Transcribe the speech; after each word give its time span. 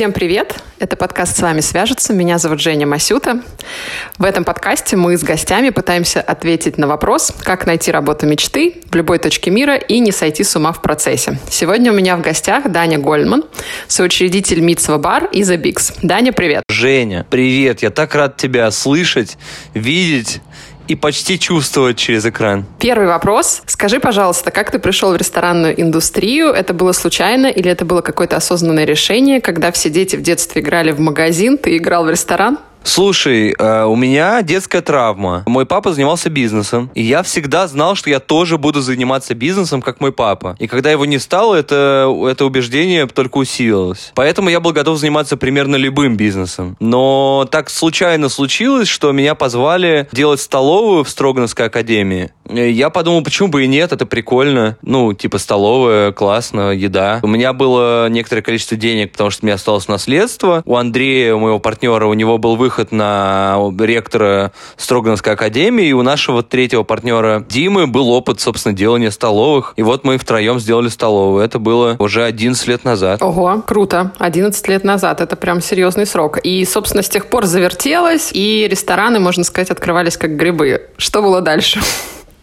Всем 0.00 0.12
привет! 0.12 0.54
Это 0.78 0.96
подкаст 0.96 1.36
«С 1.36 1.42
вами 1.42 1.60
свяжется». 1.60 2.14
Меня 2.14 2.38
зовут 2.38 2.58
Женя 2.58 2.86
Масюта. 2.86 3.42
В 4.16 4.24
этом 4.24 4.44
подкасте 4.44 4.96
мы 4.96 5.14
с 5.14 5.22
гостями 5.22 5.68
пытаемся 5.68 6.22
ответить 6.22 6.78
на 6.78 6.86
вопрос, 6.86 7.34
как 7.42 7.66
найти 7.66 7.90
работу 7.92 8.24
мечты 8.24 8.80
в 8.90 8.94
любой 8.94 9.18
точке 9.18 9.50
мира 9.50 9.76
и 9.76 10.00
не 10.00 10.10
сойти 10.10 10.42
с 10.42 10.56
ума 10.56 10.72
в 10.72 10.80
процессе. 10.80 11.38
Сегодня 11.50 11.92
у 11.92 11.94
меня 11.94 12.16
в 12.16 12.22
гостях 12.22 12.72
Даня 12.72 12.98
Гольман, 12.98 13.44
соучредитель 13.88 14.60
Митсва 14.60 14.96
Бар 14.96 15.26
и 15.26 15.42
The 15.42 15.60
Bigs. 15.60 15.92
Даня, 16.00 16.32
привет! 16.32 16.62
Женя, 16.70 17.26
привет! 17.28 17.82
Я 17.82 17.90
так 17.90 18.14
рад 18.14 18.38
тебя 18.38 18.70
слышать, 18.70 19.36
видеть 19.74 20.40
и 20.90 20.96
почти 20.96 21.38
чувствовать 21.38 21.96
через 21.96 22.26
экран. 22.26 22.66
Первый 22.80 23.06
вопрос. 23.06 23.62
Скажи, 23.66 24.00
пожалуйста, 24.00 24.50
как 24.50 24.72
ты 24.72 24.80
пришел 24.80 25.12
в 25.12 25.16
ресторанную 25.16 25.80
индустрию? 25.80 26.48
Это 26.48 26.74
было 26.74 26.90
случайно 26.90 27.46
или 27.46 27.70
это 27.70 27.84
было 27.84 28.00
какое-то 28.00 28.36
осознанное 28.36 28.84
решение, 28.84 29.40
когда 29.40 29.70
все 29.70 29.88
дети 29.88 30.16
в 30.16 30.22
детстве 30.22 30.62
играли 30.62 30.90
в 30.90 30.98
магазин, 30.98 31.58
ты 31.58 31.76
играл 31.76 32.04
в 32.04 32.10
ресторан? 32.10 32.58
Слушай, 32.82 33.54
э, 33.56 33.84
у 33.84 33.94
меня 33.94 34.42
детская 34.42 34.80
травма. 34.80 35.44
Мой 35.46 35.66
папа 35.66 35.92
занимался 35.92 36.30
бизнесом, 36.30 36.90
и 36.94 37.02
я 37.02 37.22
всегда 37.22 37.68
знал, 37.68 37.94
что 37.94 38.10
я 38.10 38.20
тоже 38.20 38.58
буду 38.58 38.80
заниматься 38.80 39.34
бизнесом, 39.34 39.82
как 39.82 40.00
мой 40.00 40.12
папа. 40.12 40.56
И 40.58 40.66
когда 40.66 40.90
его 40.90 41.04
не 41.04 41.18
стало, 41.18 41.54
это, 41.54 42.12
это 42.28 42.44
убеждение 42.44 43.06
только 43.06 43.38
усилилось. 43.38 44.12
Поэтому 44.14 44.48
я 44.48 44.60
был 44.60 44.72
готов 44.72 44.98
заниматься 44.98 45.36
примерно 45.36 45.76
любым 45.76 46.16
бизнесом. 46.16 46.76
Но 46.80 47.46
так 47.50 47.70
случайно 47.70 48.28
случилось, 48.28 48.88
что 48.88 49.12
меня 49.12 49.34
позвали 49.34 50.08
делать 50.12 50.40
столовую 50.40 51.04
в 51.04 51.10
Строгановской 51.10 51.66
академии. 51.66 52.30
Я 52.48 52.90
подумал, 52.90 53.22
почему 53.22 53.48
бы 53.48 53.64
и 53.64 53.68
нет, 53.68 53.92
это 53.92 54.06
прикольно. 54.06 54.76
Ну, 54.82 55.12
типа 55.12 55.38
столовая, 55.38 56.10
классно, 56.10 56.70
еда. 56.72 57.20
У 57.22 57.28
меня 57.28 57.52
было 57.52 58.08
некоторое 58.08 58.42
количество 58.42 58.76
денег, 58.76 59.12
потому 59.12 59.30
что 59.30 59.44
мне 59.44 59.54
осталось 59.54 59.86
наследство. 59.86 60.62
У 60.64 60.74
Андрея, 60.74 61.34
у 61.34 61.38
моего 61.38 61.60
партнера, 61.60 62.06
у 62.06 62.14
него 62.14 62.38
был 62.38 62.56
выход 62.56 62.69
выход 62.70 62.92
на 62.92 63.58
ректора 63.80 64.52
Строгановской 64.76 65.32
академии, 65.32 65.88
и 65.88 65.92
у 65.92 66.02
нашего 66.02 66.44
третьего 66.44 66.84
партнера 66.84 67.44
Димы 67.48 67.88
был 67.88 68.10
опыт, 68.10 68.40
собственно, 68.40 68.72
делания 68.72 69.10
столовых. 69.10 69.72
И 69.74 69.82
вот 69.82 70.04
мы 70.04 70.18
втроем 70.18 70.60
сделали 70.60 70.88
столовую. 70.88 71.42
Это 71.42 71.58
было 71.58 71.96
уже 71.98 72.22
11 72.22 72.68
лет 72.68 72.84
назад. 72.84 73.22
Ого, 73.22 73.64
круто. 73.66 74.12
11 74.20 74.68
лет 74.68 74.84
назад. 74.84 75.20
Это 75.20 75.34
прям 75.34 75.60
серьезный 75.60 76.06
срок. 76.06 76.38
И, 76.38 76.64
собственно, 76.64 77.02
с 77.02 77.08
тех 77.08 77.26
пор 77.26 77.46
завертелось, 77.46 78.30
и 78.32 78.68
рестораны, 78.70 79.18
можно 79.18 79.42
сказать, 79.42 79.70
открывались 79.70 80.16
как 80.16 80.36
грибы. 80.36 80.82
Что 80.96 81.22
было 81.22 81.40
дальше? 81.40 81.80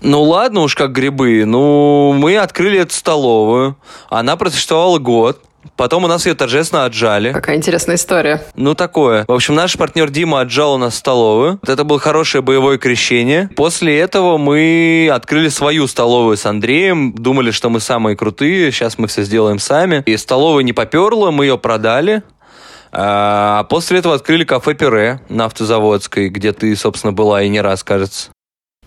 Ну 0.01 0.23
ладно 0.23 0.59
уж, 0.61 0.75
как 0.75 0.91
грибы. 0.91 1.45
Ну, 1.45 2.11
мы 2.11 2.35
открыли 2.35 2.79
эту 2.79 2.93
столовую. 2.93 3.77
Она 4.09 4.35
просуществовала 4.35 4.99
год. 4.99 5.39
Потом 5.75 6.05
у 6.05 6.07
нас 6.07 6.25
ее 6.25 6.33
торжественно 6.33 6.85
отжали. 6.85 7.33
Какая 7.33 7.55
интересная 7.55 7.95
история. 7.95 8.43
Ну, 8.55 8.75
такое. 8.75 9.25
В 9.27 9.33
общем, 9.33 9.55
наш 9.55 9.77
партнер 9.77 10.09
Дима 10.09 10.41
отжал 10.41 10.75
у 10.75 10.77
нас 10.77 10.95
столовую. 10.95 11.59
Вот 11.61 11.69
это 11.69 11.83
было 11.83 11.99
хорошее 11.99 12.41
боевое 12.41 12.77
крещение. 12.77 13.49
После 13.55 13.99
этого 13.99 14.37
мы 14.37 15.09
открыли 15.13 15.49
свою 15.49 15.87
столовую 15.87 16.37
с 16.37 16.45
Андреем. 16.45 17.13
Думали, 17.13 17.51
что 17.51 17.69
мы 17.69 17.79
самые 17.79 18.15
крутые. 18.15 18.71
Сейчас 18.71 18.97
мы 18.97 19.07
все 19.07 19.23
сделаем 19.23 19.59
сами. 19.59 20.03
И 20.05 20.15
столовая 20.17 20.63
не 20.63 20.73
поперла, 20.73 21.31
мы 21.31 21.45
ее 21.45 21.57
продали. 21.57 22.23
А 22.91 23.65
после 23.65 23.99
этого 23.99 24.15
открыли 24.15 24.43
кафе 24.43 24.73
«Пюре» 24.73 25.21
на 25.29 25.45
Автозаводской, 25.45 26.29
где 26.29 26.53
ты, 26.53 26.75
собственно, 26.75 27.13
была 27.13 27.43
и 27.43 27.49
не 27.49 27.61
раз, 27.61 27.83
кажется. 27.83 28.29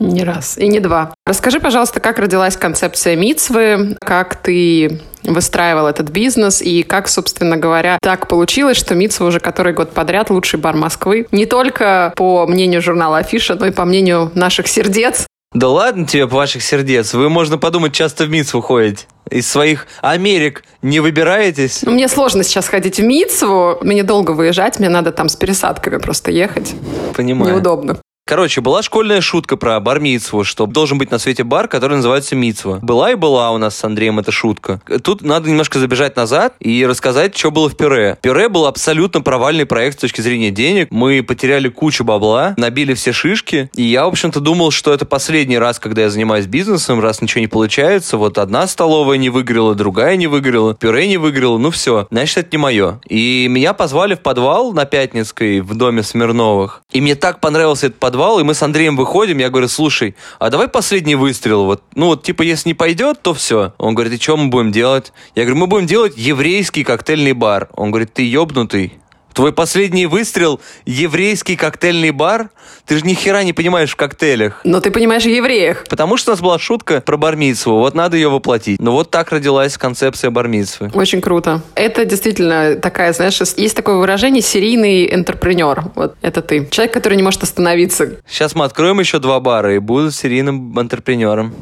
Не 0.00 0.24
раз 0.24 0.56
и 0.56 0.66
не 0.66 0.80
два. 0.80 1.14
Расскажи, 1.26 1.60
пожалуйста, 1.60 2.00
как 2.00 2.18
родилась 2.18 2.56
концепция 2.56 3.16
Мицвы, 3.16 3.96
как 4.00 4.36
ты 4.36 5.02
выстраивал 5.22 5.86
этот 5.86 6.08
бизнес 6.08 6.62
и 6.62 6.82
как, 6.82 7.06
собственно 7.06 7.58
говоря, 7.58 7.98
так 8.00 8.26
получилось, 8.26 8.78
что 8.78 8.94
Митсва 8.94 9.26
уже 9.26 9.40
который 9.40 9.74
год 9.74 9.92
подряд 9.92 10.30
лучший 10.30 10.58
бар 10.58 10.74
Москвы. 10.74 11.26
Не 11.32 11.44
только 11.44 12.14
по 12.16 12.46
мнению 12.46 12.80
журнала 12.80 13.18
Афиша, 13.18 13.56
но 13.56 13.66
и 13.66 13.70
по 13.70 13.84
мнению 13.84 14.32
наших 14.34 14.68
сердец. 14.68 15.26
Да 15.52 15.68
ладно 15.68 16.06
тебе, 16.06 16.26
ваших 16.26 16.62
сердец. 16.62 17.12
Вы, 17.12 17.28
можно 17.28 17.58
подумать, 17.58 17.92
часто 17.92 18.24
в 18.24 18.30
Митсву 18.30 18.62
ходите. 18.62 19.04
Из 19.28 19.48
своих 19.50 19.86
Америк 20.00 20.64
не 20.80 21.00
выбираетесь? 21.00 21.82
Ну, 21.82 21.90
мне 21.90 22.08
сложно 22.08 22.42
сейчас 22.42 22.68
ходить 22.68 22.98
в 22.98 23.02
Митсву. 23.02 23.78
Мне 23.82 24.02
долго 24.02 24.30
выезжать, 24.30 24.78
мне 24.78 24.88
надо 24.88 25.12
там 25.12 25.28
с 25.28 25.36
пересадками 25.36 25.98
просто 25.98 26.30
ехать. 26.30 26.72
Понимаю. 27.14 27.54
Неудобно. 27.54 27.98
Короче, 28.30 28.60
была 28.60 28.80
школьная 28.80 29.20
шутка 29.20 29.56
про 29.56 29.80
бар 29.80 30.00
что 30.44 30.66
должен 30.66 30.98
быть 30.98 31.10
на 31.10 31.18
свете 31.18 31.42
бар, 31.42 31.66
который 31.66 31.96
называется 31.96 32.36
Мицва. 32.36 32.78
Была 32.80 33.10
и 33.10 33.16
была 33.16 33.50
у 33.50 33.58
нас 33.58 33.74
с 33.74 33.82
Андреем 33.82 34.20
эта 34.20 34.30
шутка. 34.30 34.80
Тут 35.02 35.22
надо 35.22 35.48
немножко 35.48 35.80
забежать 35.80 36.14
назад 36.14 36.54
и 36.60 36.86
рассказать, 36.86 37.36
что 37.36 37.50
было 37.50 37.68
в 37.68 37.76
пюре. 37.76 38.18
Пюре 38.22 38.48
был 38.48 38.66
абсолютно 38.66 39.20
провальный 39.20 39.66
проект 39.66 39.98
с 39.98 40.02
точки 40.02 40.20
зрения 40.20 40.52
денег. 40.52 40.92
Мы 40.92 41.24
потеряли 41.24 41.68
кучу 41.70 42.04
бабла, 42.04 42.54
набили 42.56 42.94
все 42.94 43.12
шишки. 43.12 43.68
И 43.74 43.82
я, 43.82 44.04
в 44.04 44.10
общем-то, 44.10 44.38
думал, 44.38 44.70
что 44.70 44.94
это 44.94 45.04
последний 45.04 45.58
раз, 45.58 45.80
когда 45.80 46.02
я 46.02 46.08
занимаюсь 46.08 46.46
бизнесом, 46.46 47.00
раз 47.00 47.20
ничего 47.20 47.40
не 47.40 47.48
получается. 47.48 48.16
Вот 48.16 48.38
одна 48.38 48.68
столовая 48.68 49.18
не 49.18 49.28
выиграла, 49.28 49.74
другая 49.74 50.14
не 50.14 50.28
выиграла, 50.28 50.76
пюре 50.76 51.08
не 51.08 51.16
выиграла, 51.16 51.58
ну 51.58 51.72
все, 51.72 52.06
значит, 52.12 52.38
это 52.38 52.48
не 52.52 52.58
мое. 52.58 53.00
И 53.08 53.48
меня 53.50 53.74
позвали 53.74 54.14
в 54.14 54.20
подвал 54.20 54.72
на 54.72 54.84
Пятницкой 54.84 55.62
в 55.62 55.74
доме 55.74 56.04
Смирновых. 56.04 56.82
И 56.92 57.00
мне 57.00 57.16
так 57.16 57.40
понравился 57.40 57.88
этот 57.88 57.98
подвал, 57.98 58.19
подвал, 58.20 58.38
и 58.38 58.42
мы 58.42 58.52
с 58.52 58.62
Андреем 58.62 58.96
выходим, 58.96 59.38
я 59.38 59.48
говорю, 59.48 59.66
слушай, 59.68 60.14
а 60.38 60.50
давай 60.50 60.68
последний 60.68 61.14
выстрел, 61.14 61.64
вот, 61.64 61.82
ну 61.94 62.08
вот, 62.08 62.22
типа, 62.22 62.42
если 62.42 62.68
не 62.68 62.74
пойдет, 62.74 63.22
то 63.22 63.32
все. 63.32 63.72
Он 63.78 63.94
говорит, 63.94 64.12
и 64.12 64.22
что 64.22 64.36
мы 64.36 64.50
будем 64.50 64.72
делать? 64.72 65.14
Я 65.34 65.44
говорю, 65.44 65.60
мы 65.60 65.66
будем 65.66 65.86
делать 65.86 66.12
еврейский 66.18 66.84
коктейльный 66.84 67.32
бар. 67.32 67.70
Он 67.72 67.90
говорит, 67.90 68.12
ты 68.12 68.22
ебнутый? 68.22 68.92
Твой 69.40 69.54
последний 69.54 70.04
выстрел– 70.04 70.60
еврейский 70.84 71.56
коктейльный 71.56 72.10
бар? 72.10 72.50
Ты 72.84 72.98
же 72.98 73.06
ни 73.06 73.14
хера 73.14 73.42
не 73.42 73.54
понимаешь 73.54 73.90
в 73.90 73.96
коктейлях. 73.96 74.60
Но 74.64 74.82
ты 74.82 74.90
понимаешь 74.90 75.22
в 75.22 75.30
евреях. 75.30 75.84
Потому 75.88 76.18
что 76.18 76.32
у 76.32 76.34
нас 76.34 76.42
была 76.42 76.58
шутка 76.58 77.00
про 77.00 77.16
бармицу. 77.16 77.72
Вот 77.72 77.94
надо 77.94 78.18
ее 78.18 78.28
воплотить. 78.28 78.78
Ну 78.78 78.92
вот 78.92 79.10
так 79.10 79.32
родилась 79.32 79.78
концепция 79.78 80.30
бармицвы. 80.30 80.90
Очень 80.92 81.22
круто. 81.22 81.62
Это 81.74 82.04
действительно 82.04 82.76
такая, 82.76 83.14
знаешь, 83.14 83.40
есть 83.56 83.74
такое 83.74 83.96
выражение 83.96 84.42
«серийный 84.42 85.10
интерпренер». 85.14 85.84
Вот 85.94 86.16
это 86.20 86.42
ты. 86.42 86.68
Человек, 86.70 86.92
который 86.92 87.14
не 87.14 87.22
может 87.22 87.42
остановиться. 87.42 88.18
Сейчас 88.28 88.54
мы 88.54 88.66
откроем 88.66 89.00
еще 89.00 89.20
два 89.20 89.40
бара 89.40 89.74
и 89.74 89.78
буду 89.78 90.10
серийным 90.10 90.78
интерпренером. 90.78 91.54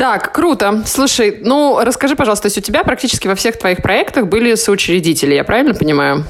Так, 0.00 0.32
круто. 0.32 0.82
Слушай, 0.86 1.40
ну 1.42 1.78
расскажи, 1.84 2.16
пожалуйста, 2.16 2.44
то 2.44 2.46
есть 2.46 2.56
у 2.56 2.62
тебя 2.62 2.84
практически 2.84 3.28
во 3.28 3.34
всех 3.34 3.58
твоих 3.58 3.82
проектах 3.82 4.28
были 4.28 4.54
соучредители, 4.54 5.34
я 5.34 5.44
правильно 5.44 5.74
понимаю? 5.74 6.24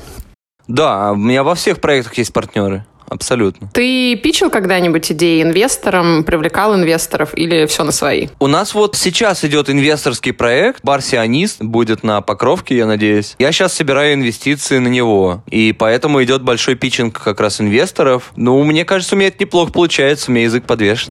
Да, 0.66 1.12
у 1.12 1.14
меня 1.14 1.44
во 1.44 1.54
всех 1.54 1.80
проектах 1.80 2.18
есть 2.18 2.32
партнеры. 2.32 2.84
Абсолютно. 3.08 3.70
Ты 3.72 4.16
пичил 4.16 4.50
когда-нибудь 4.50 5.12
идеи 5.12 5.40
инвесторам, 5.42 6.24
привлекал 6.24 6.74
инвесторов 6.74 7.30
или 7.36 7.66
все 7.66 7.84
на 7.84 7.92
свои? 7.92 8.26
У 8.40 8.48
нас 8.48 8.74
вот 8.74 8.96
сейчас 8.96 9.44
идет 9.44 9.70
инвесторский 9.70 10.32
проект. 10.32 10.82
Бар 10.82 11.00
Сионист 11.00 11.62
будет 11.62 12.02
на 12.02 12.22
Покровке, 12.22 12.76
я 12.76 12.86
надеюсь. 12.86 13.36
Я 13.38 13.52
сейчас 13.52 13.74
собираю 13.74 14.14
инвестиции 14.14 14.78
на 14.78 14.88
него. 14.88 15.44
И 15.48 15.72
поэтому 15.72 16.20
идет 16.24 16.42
большой 16.42 16.74
питчинг 16.74 17.22
как 17.22 17.38
раз 17.40 17.60
инвесторов. 17.60 18.32
Ну, 18.34 18.60
мне 18.64 18.84
кажется, 18.84 19.14
у 19.14 19.18
меня 19.18 19.28
это 19.28 19.36
неплохо 19.38 19.70
получается. 19.70 20.32
У 20.32 20.34
меня 20.34 20.46
язык 20.46 20.64
подвешен. 20.64 21.08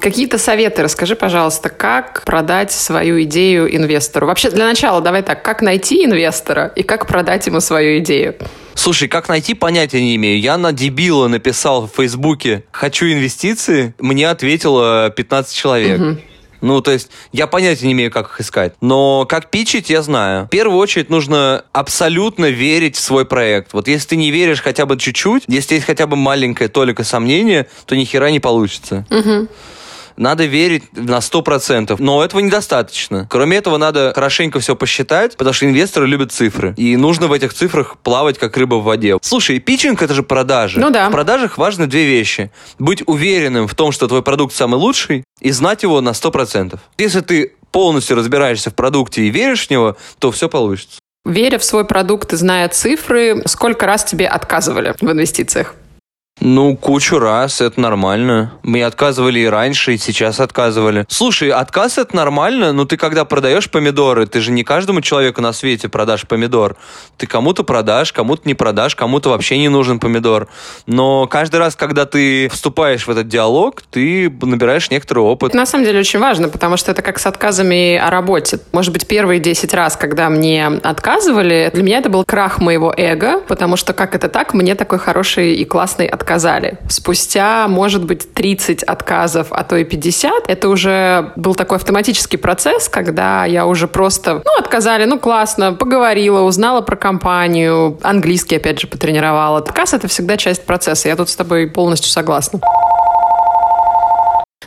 Какие-то 0.00 0.38
советы 0.38 0.82
расскажи, 0.82 1.14
пожалуйста, 1.14 1.68
как 1.68 2.24
продать 2.24 2.72
свою 2.72 3.22
идею 3.24 3.74
инвестору? 3.76 4.26
Вообще, 4.26 4.50
для 4.50 4.64
начала 4.64 5.02
давай 5.02 5.22
так, 5.22 5.42
как 5.42 5.60
найти 5.60 6.06
инвестора 6.06 6.72
и 6.74 6.82
как 6.82 7.06
продать 7.06 7.46
ему 7.46 7.60
свою 7.60 7.98
идею? 7.98 8.34
Слушай, 8.74 9.08
как 9.08 9.28
найти, 9.28 9.52
понятия 9.52 10.00
не 10.00 10.16
имею. 10.16 10.40
Я 10.40 10.56
на 10.56 10.72
дебила 10.72 11.28
написал 11.28 11.86
в 11.86 11.96
Фейсбуке 11.96 12.64
«Хочу 12.70 13.06
инвестиции», 13.06 13.94
мне 13.98 14.30
ответило 14.30 15.10
15 15.10 15.54
человек. 15.54 16.00
Угу. 16.00 16.16
Ну, 16.62 16.80
то 16.80 16.92
есть, 16.92 17.10
я 17.32 17.46
понятия 17.46 17.86
не 17.86 17.92
имею, 17.92 18.10
как 18.10 18.30
их 18.30 18.40
искать. 18.40 18.74
Но 18.80 19.26
как 19.26 19.50
пичить, 19.50 19.90
я 19.90 20.00
знаю. 20.00 20.46
В 20.46 20.48
первую 20.48 20.78
очередь 20.78 21.10
нужно 21.10 21.64
абсолютно 21.72 22.46
верить 22.46 22.96
в 22.96 23.00
свой 23.00 23.26
проект. 23.26 23.74
Вот 23.74 23.86
если 23.86 24.08
ты 24.08 24.16
не 24.16 24.30
веришь 24.30 24.62
хотя 24.62 24.86
бы 24.86 24.96
чуть-чуть, 24.98 25.44
если 25.46 25.74
есть 25.74 25.86
хотя 25.86 26.06
бы 26.06 26.16
маленькое 26.16 26.70
толика 26.70 27.04
сомнения, 27.04 27.66
то 27.84 27.96
ни 27.96 28.04
хера 28.04 28.30
не 28.30 28.40
получится. 28.40 29.06
Угу 29.10 29.48
надо 30.20 30.44
верить 30.44 30.84
на 30.92 31.18
100%. 31.18 31.96
Но 31.98 32.22
этого 32.22 32.40
недостаточно. 32.40 33.26
Кроме 33.28 33.56
этого, 33.56 33.78
надо 33.78 34.12
хорошенько 34.14 34.60
все 34.60 34.76
посчитать, 34.76 35.36
потому 35.36 35.54
что 35.54 35.66
инвесторы 35.66 36.06
любят 36.06 36.30
цифры. 36.30 36.74
И 36.76 36.96
нужно 36.96 37.26
в 37.26 37.32
этих 37.32 37.54
цифрах 37.54 37.96
плавать, 37.98 38.38
как 38.38 38.56
рыба 38.56 38.76
в 38.76 38.84
воде. 38.84 39.16
Слушай, 39.22 39.58
питчинг— 39.58 40.02
это 40.02 40.14
же 40.14 40.22
продажи. 40.22 40.78
Ну 40.78 40.90
да. 40.90 41.08
В 41.08 41.12
продажах 41.12 41.58
важны 41.58 41.86
две 41.86 42.04
вещи. 42.04 42.50
Быть 42.78 43.02
уверенным 43.06 43.66
в 43.66 43.74
том, 43.74 43.92
что 43.92 44.06
твой 44.06 44.22
продукт 44.22 44.54
самый 44.54 44.76
лучший, 44.76 45.24
и 45.40 45.50
знать 45.52 45.82
его 45.82 46.00
на 46.02 46.10
100%. 46.10 46.78
Если 46.98 47.20
ты 47.20 47.54
полностью 47.72 48.16
разбираешься 48.16 48.70
в 48.70 48.74
продукте 48.74 49.22
и 49.22 49.30
веришь 49.30 49.66
в 49.66 49.70
него, 49.70 49.96
то 50.18 50.30
все 50.30 50.48
получится. 50.48 50.98
Веря 51.24 51.58
в 51.58 51.64
свой 51.64 51.86
продукт 51.86 52.32
и 52.32 52.36
зная 52.36 52.68
цифры, 52.68 53.42
сколько 53.46 53.86
раз 53.86 54.04
тебе 54.04 54.26
отказывали 54.26 54.94
в 55.00 55.10
инвестициях? 55.10 55.74
Ну, 56.40 56.74
кучу 56.74 57.18
раз, 57.18 57.60
это 57.60 57.78
нормально. 57.78 58.52
Мы 58.62 58.82
отказывали 58.82 59.40
и 59.40 59.46
раньше, 59.46 59.94
и 59.94 59.98
сейчас 59.98 60.40
отказывали. 60.40 61.04
Слушай, 61.08 61.50
отказ 61.50 61.98
это 61.98 62.16
нормально, 62.16 62.72
но 62.72 62.86
ты 62.86 62.96
когда 62.96 63.26
продаешь 63.26 63.70
помидоры, 63.70 64.26
ты 64.26 64.40
же 64.40 64.50
не 64.50 64.64
каждому 64.64 65.02
человеку 65.02 65.42
на 65.42 65.52
свете 65.52 65.90
продашь 65.90 66.26
помидор. 66.26 66.76
Ты 67.18 67.26
кому-то 67.26 67.62
продашь, 67.62 68.12
кому-то 68.14 68.42
не 68.46 68.54
продашь, 68.54 68.96
кому-то 68.96 69.28
вообще 69.28 69.58
не 69.58 69.68
нужен 69.68 70.00
помидор. 70.00 70.48
Но 70.86 71.26
каждый 71.26 71.56
раз, 71.56 71.76
когда 71.76 72.06
ты 72.06 72.48
вступаешь 72.48 73.06
в 73.06 73.10
этот 73.10 73.28
диалог, 73.28 73.82
ты 73.82 74.30
набираешь 74.40 74.90
некоторый 74.90 75.20
опыт. 75.20 75.52
На 75.52 75.66
самом 75.66 75.84
деле 75.84 76.00
очень 76.00 76.20
важно, 76.20 76.48
потому 76.48 76.78
что 76.78 76.90
это 76.90 77.02
как 77.02 77.18
с 77.18 77.26
отказами 77.26 77.96
о 77.96 78.08
работе. 78.08 78.60
Может 78.72 78.94
быть, 78.94 79.06
первые 79.06 79.40
10 79.40 79.74
раз, 79.74 79.94
когда 79.94 80.30
мне 80.30 80.66
отказывали, 80.66 81.70
для 81.74 81.82
меня 81.82 81.98
это 81.98 82.08
был 82.08 82.24
крах 82.24 82.60
моего 82.60 82.94
эго, 82.96 83.42
потому 83.42 83.76
что 83.76 83.92
как 83.92 84.14
это 84.14 84.30
так, 84.30 84.54
мне 84.54 84.74
такой 84.74 84.98
хороший 84.98 85.54
и 85.56 85.66
классный 85.66 86.06
отказ 86.06 86.29
отказали. 86.30 86.78
Спустя, 86.88 87.66
может 87.68 88.04
быть, 88.04 88.32
30 88.34 88.84
отказов, 88.84 89.48
а 89.50 89.64
то 89.64 89.76
и 89.76 89.84
50, 89.84 90.48
это 90.48 90.68
уже 90.68 91.32
был 91.34 91.56
такой 91.56 91.76
автоматический 91.78 92.36
процесс, 92.36 92.88
когда 92.88 93.44
я 93.44 93.66
уже 93.66 93.88
просто, 93.88 94.34
ну, 94.44 94.58
отказали, 94.58 95.06
ну, 95.06 95.18
классно, 95.18 95.72
поговорила, 95.72 96.42
узнала 96.42 96.82
про 96.82 96.94
компанию, 96.94 97.98
английский, 98.02 98.56
опять 98.56 98.80
же, 98.80 98.86
потренировала. 98.86 99.58
Отказ— 99.58 99.92
это 99.94 100.06
всегда 100.06 100.36
часть 100.36 100.64
процесса. 100.64 101.08
Я 101.08 101.16
тут 101.16 101.28
с 101.28 101.36
тобой 101.36 101.66
полностью 101.66 102.10
согласна. 102.10 102.60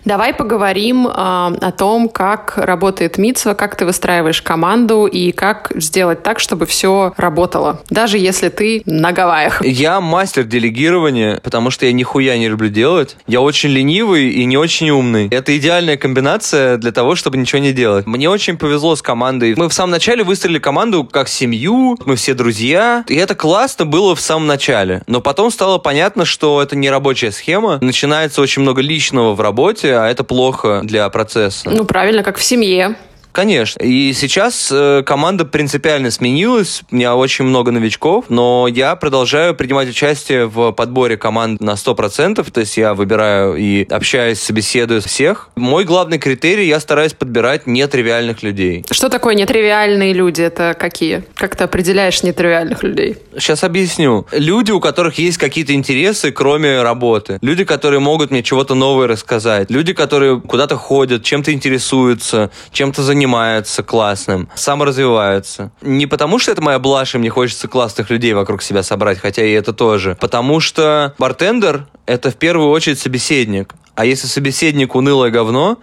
Давай 0.05 0.33
поговорим 0.33 1.07
э, 1.07 1.11
о 1.11 1.71
том, 1.71 2.09
как 2.09 2.57
работает 2.57 3.17
Митсва, 3.17 3.53
как 3.53 3.77
ты 3.77 3.85
выстраиваешь 3.85 4.41
команду 4.41 5.05
и 5.05 5.31
как 5.31 5.71
сделать 5.75 6.23
так, 6.23 6.39
чтобы 6.39 6.65
все 6.65 7.13
работало, 7.15 7.81
даже 7.89 8.17
если 8.17 8.49
ты 8.49 8.83
на 8.85 9.13
Гавайях. 9.13 9.63
Я 9.65 10.01
мастер 10.01 10.43
делегирования, 10.43 11.39
потому 11.41 11.71
что 11.71 11.85
я 11.85 11.93
нихуя 11.93 12.37
не 12.37 12.49
люблю 12.49 12.69
делать. 12.69 13.15
Я 13.27 13.39
очень 13.39 13.69
ленивый 13.69 14.29
и 14.29 14.43
не 14.43 14.57
очень 14.57 14.89
умный. 14.89 15.29
Это 15.29 15.57
идеальная 15.57 15.95
комбинация 15.95 16.77
для 16.77 16.91
того, 16.91 17.15
чтобы 17.15 17.37
ничего 17.37 17.61
не 17.61 17.71
делать. 17.71 18.05
Мне 18.05 18.29
очень 18.29 18.57
повезло 18.57 18.95
с 18.97 19.01
командой. 19.01 19.53
Мы 19.55 19.69
в 19.69 19.73
самом 19.73 19.91
начале 19.91 20.23
выстроили 20.23 20.59
команду 20.59 21.05
как 21.05 21.29
семью, 21.29 21.97
мы 22.05 22.17
все 22.17 22.33
друзья, 22.33 23.05
и 23.07 23.15
это 23.15 23.35
классно 23.35 23.85
было 23.85 24.15
в 24.15 24.21
самом 24.21 24.47
начале. 24.47 25.01
Но 25.07 25.21
потом 25.21 25.49
стало 25.49 25.77
понятно, 25.77 26.25
что 26.25 26.61
это 26.61 26.75
не 26.75 26.89
рабочая 26.89 27.31
схема. 27.31 27.77
Начинается 27.79 28.41
очень 28.41 28.63
много 28.63 28.81
личного 28.81 29.33
в 29.33 29.39
работе, 29.39 29.82
а 29.87 30.07
это 30.07 30.23
плохо 30.23 30.81
для 30.83 31.09
процесса. 31.09 31.69
Ну, 31.69 31.85
правильно, 31.85 32.23
как 32.23 32.37
в 32.37 32.43
семье. 32.43 32.95
Конечно. 33.33 33.83
И 33.83 34.13
сейчас 34.13 34.69
э, 34.71 35.01
команда 35.03 35.43
принципиально 35.43 36.11
сменилась. 36.11 36.83
У 36.91 36.95
меня 36.95 37.15
очень 37.15 37.45
много 37.45 37.71
новичков, 37.71 38.25
но 38.29 38.67
я 38.67 38.95
продолжаю 38.95 39.55
принимать 39.55 39.89
участие 39.89 40.45
в 40.45 40.71
подборе 40.71 41.17
команд 41.17 41.59
на 41.59 41.71
100%. 41.71 42.51
То 42.51 42.59
есть 42.59 42.77
я 42.77 42.93
выбираю 42.93 43.55
и 43.55 43.85
общаюсь, 43.89 44.39
собеседую 44.39 45.01
всех. 45.01 45.49
Мой 45.55 45.83
главный 45.83 46.19
критерий, 46.19 46.67
я 46.67 46.79
стараюсь 46.79 47.13
подбирать 47.13 47.65
нетривиальных 47.65 48.43
людей. 48.43 48.85
Что 48.91 49.09
такое 49.09 49.33
нетривиальные 49.33 50.13
люди? 50.13 50.43
Это 50.43 50.75
какие? 50.79 51.23
Как 51.33 51.55
ты 51.55 51.63
определяешь 51.63 52.21
нетривиальных 52.21 52.83
людей? 52.83 53.17
Сейчас 53.39 53.63
объясню. 53.63 54.27
Люди, 54.31 54.69
у 54.69 54.79
которых 54.79 55.17
есть 55.17 55.39
какие-то 55.39 55.73
интересы, 55.73 56.31
кроме 56.31 56.83
работы. 56.83 57.39
Люди, 57.41 57.63
которые 57.63 57.99
могут 57.99 58.29
мне 58.29 58.43
чего-то 58.43 58.75
новое 58.75 59.07
рассказать. 59.07 59.71
Люди, 59.71 59.93
которые 59.93 60.39
куда-то 60.39 60.77
ходят, 60.77 61.23
чем-то 61.23 61.51
интересуются, 61.51 62.51
чем-то 62.71 63.01
занимаются 63.01 63.22
занимаются 63.23 63.83
классным, 63.83 64.49
саморазвиваются. 64.53 65.71
Не 65.81 66.07
потому, 66.07 66.39
что 66.39 66.51
это 66.51 66.61
моя 66.61 66.77
блажь, 66.77 67.15
и 67.15 67.17
мне 67.17 67.29
хочется 67.29 67.69
классных 67.69 68.09
людей 68.09 68.33
вокруг 68.33 68.61
себя 68.61 68.83
собрать, 68.83 69.17
хотя 69.17 69.45
и 69.45 69.51
это 69.51 69.71
тоже. 69.71 70.17
Потому 70.19 70.59
что 70.59 71.13
бартендер— 71.17 71.87
это 72.05 72.31
в 72.31 72.35
первую 72.35 72.69
очередь 72.69 72.99
собеседник. 72.99 73.75
А 73.95 74.05
если 74.05 74.27
собеседник 74.27 74.95
унылое 74.95 75.29
говно, 75.29 75.77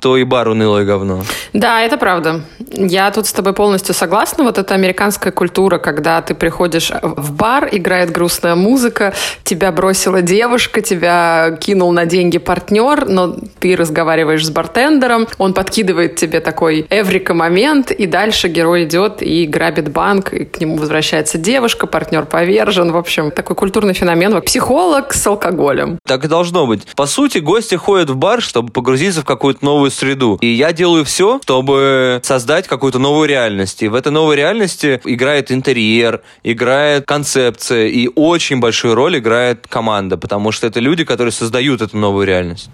то 0.00 0.16
и 0.16 0.24
бар 0.24 0.48
унылое 0.48 0.84
говно. 0.84 1.22
Да, 1.52 1.82
это 1.82 1.96
правда. 1.96 2.42
Я 2.70 3.10
тут 3.10 3.26
с 3.26 3.32
тобой 3.32 3.52
полностью 3.52 3.94
согласна. 3.94 4.44
Вот 4.44 4.58
эта 4.58 4.74
американская 4.74 5.32
культура, 5.32 5.78
когда 5.78 6.20
ты 6.22 6.34
приходишь 6.34 6.90
в 7.02 7.32
бар, 7.32 7.68
играет 7.72 8.10
грустная 8.10 8.54
музыка, 8.54 9.14
тебя 9.44 9.72
бросила 9.72 10.22
девушка, 10.22 10.82
тебя 10.82 11.56
кинул 11.60 11.92
на 11.92 12.06
деньги 12.06 12.38
партнер, 12.38 13.06
но 13.08 13.36
ты 13.58 13.76
разговариваешь 13.76 14.44
с 14.46 14.50
бартендером, 14.50 15.26
он 15.38 15.54
подкидывает 15.54 16.16
тебе 16.16 16.40
такой 16.40 16.86
эврика 16.90 17.34
момент, 17.34 17.90
и 17.90 18.06
дальше 18.06 18.48
герой 18.48 18.84
идет 18.84 19.22
и 19.22 19.46
грабит 19.46 19.90
банк, 19.90 20.32
и 20.32 20.44
к 20.44 20.60
нему 20.60 20.76
возвращается 20.76 21.38
девушка, 21.38 21.86
партнер 21.86 22.26
повержен. 22.26 22.92
В 22.92 22.96
общем, 22.96 23.30
такой 23.30 23.56
культурный 23.56 23.94
феномен. 23.94 24.40
Психолог 24.42 25.12
с 25.12 25.26
алкоголем. 25.26 25.98
Так 26.06 26.24
и 26.24 26.28
должно 26.28 26.66
быть. 26.66 26.82
По 26.94 27.06
сути, 27.06 27.38
гости 27.38 27.74
ходят 27.74 28.10
в 28.10 28.16
бар, 28.16 28.40
чтобы 28.40 28.70
погрузиться 28.70 29.22
в 29.22 29.24
какую-то 29.24 29.64
новую 29.64 29.85
новую 29.86 29.90
среду. 29.90 30.38
И 30.40 30.46
я 30.46 30.72
делаю 30.72 31.04
все, 31.04 31.40
чтобы 31.42 32.20
создать 32.22 32.66
какую-то 32.66 32.98
новую 32.98 33.28
реальность. 33.28 33.82
И 33.82 33.88
в 33.88 33.94
этой 33.94 34.12
новой 34.12 34.36
реальности 34.36 35.00
играет 35.04 35.52
интерьер, 35.52 36.22
играет 36.42 37.06
концепция, 37.06 37.86
и 37.86 38.08
очень 38.14 38.60
большую 38.60 38.94
роль 38.94 39.18
играет 39.18 39.66
команда, 39.68 40.16
потому 40.16 40.52
что 40.52 40.66
это 40.66 40.80
люди, 40.80 41.04
которые 41.04 41.32
создают 41.32 41.82
эту 41.82 41.96
новую 41.96 42.26
реальность. 42.26 42.68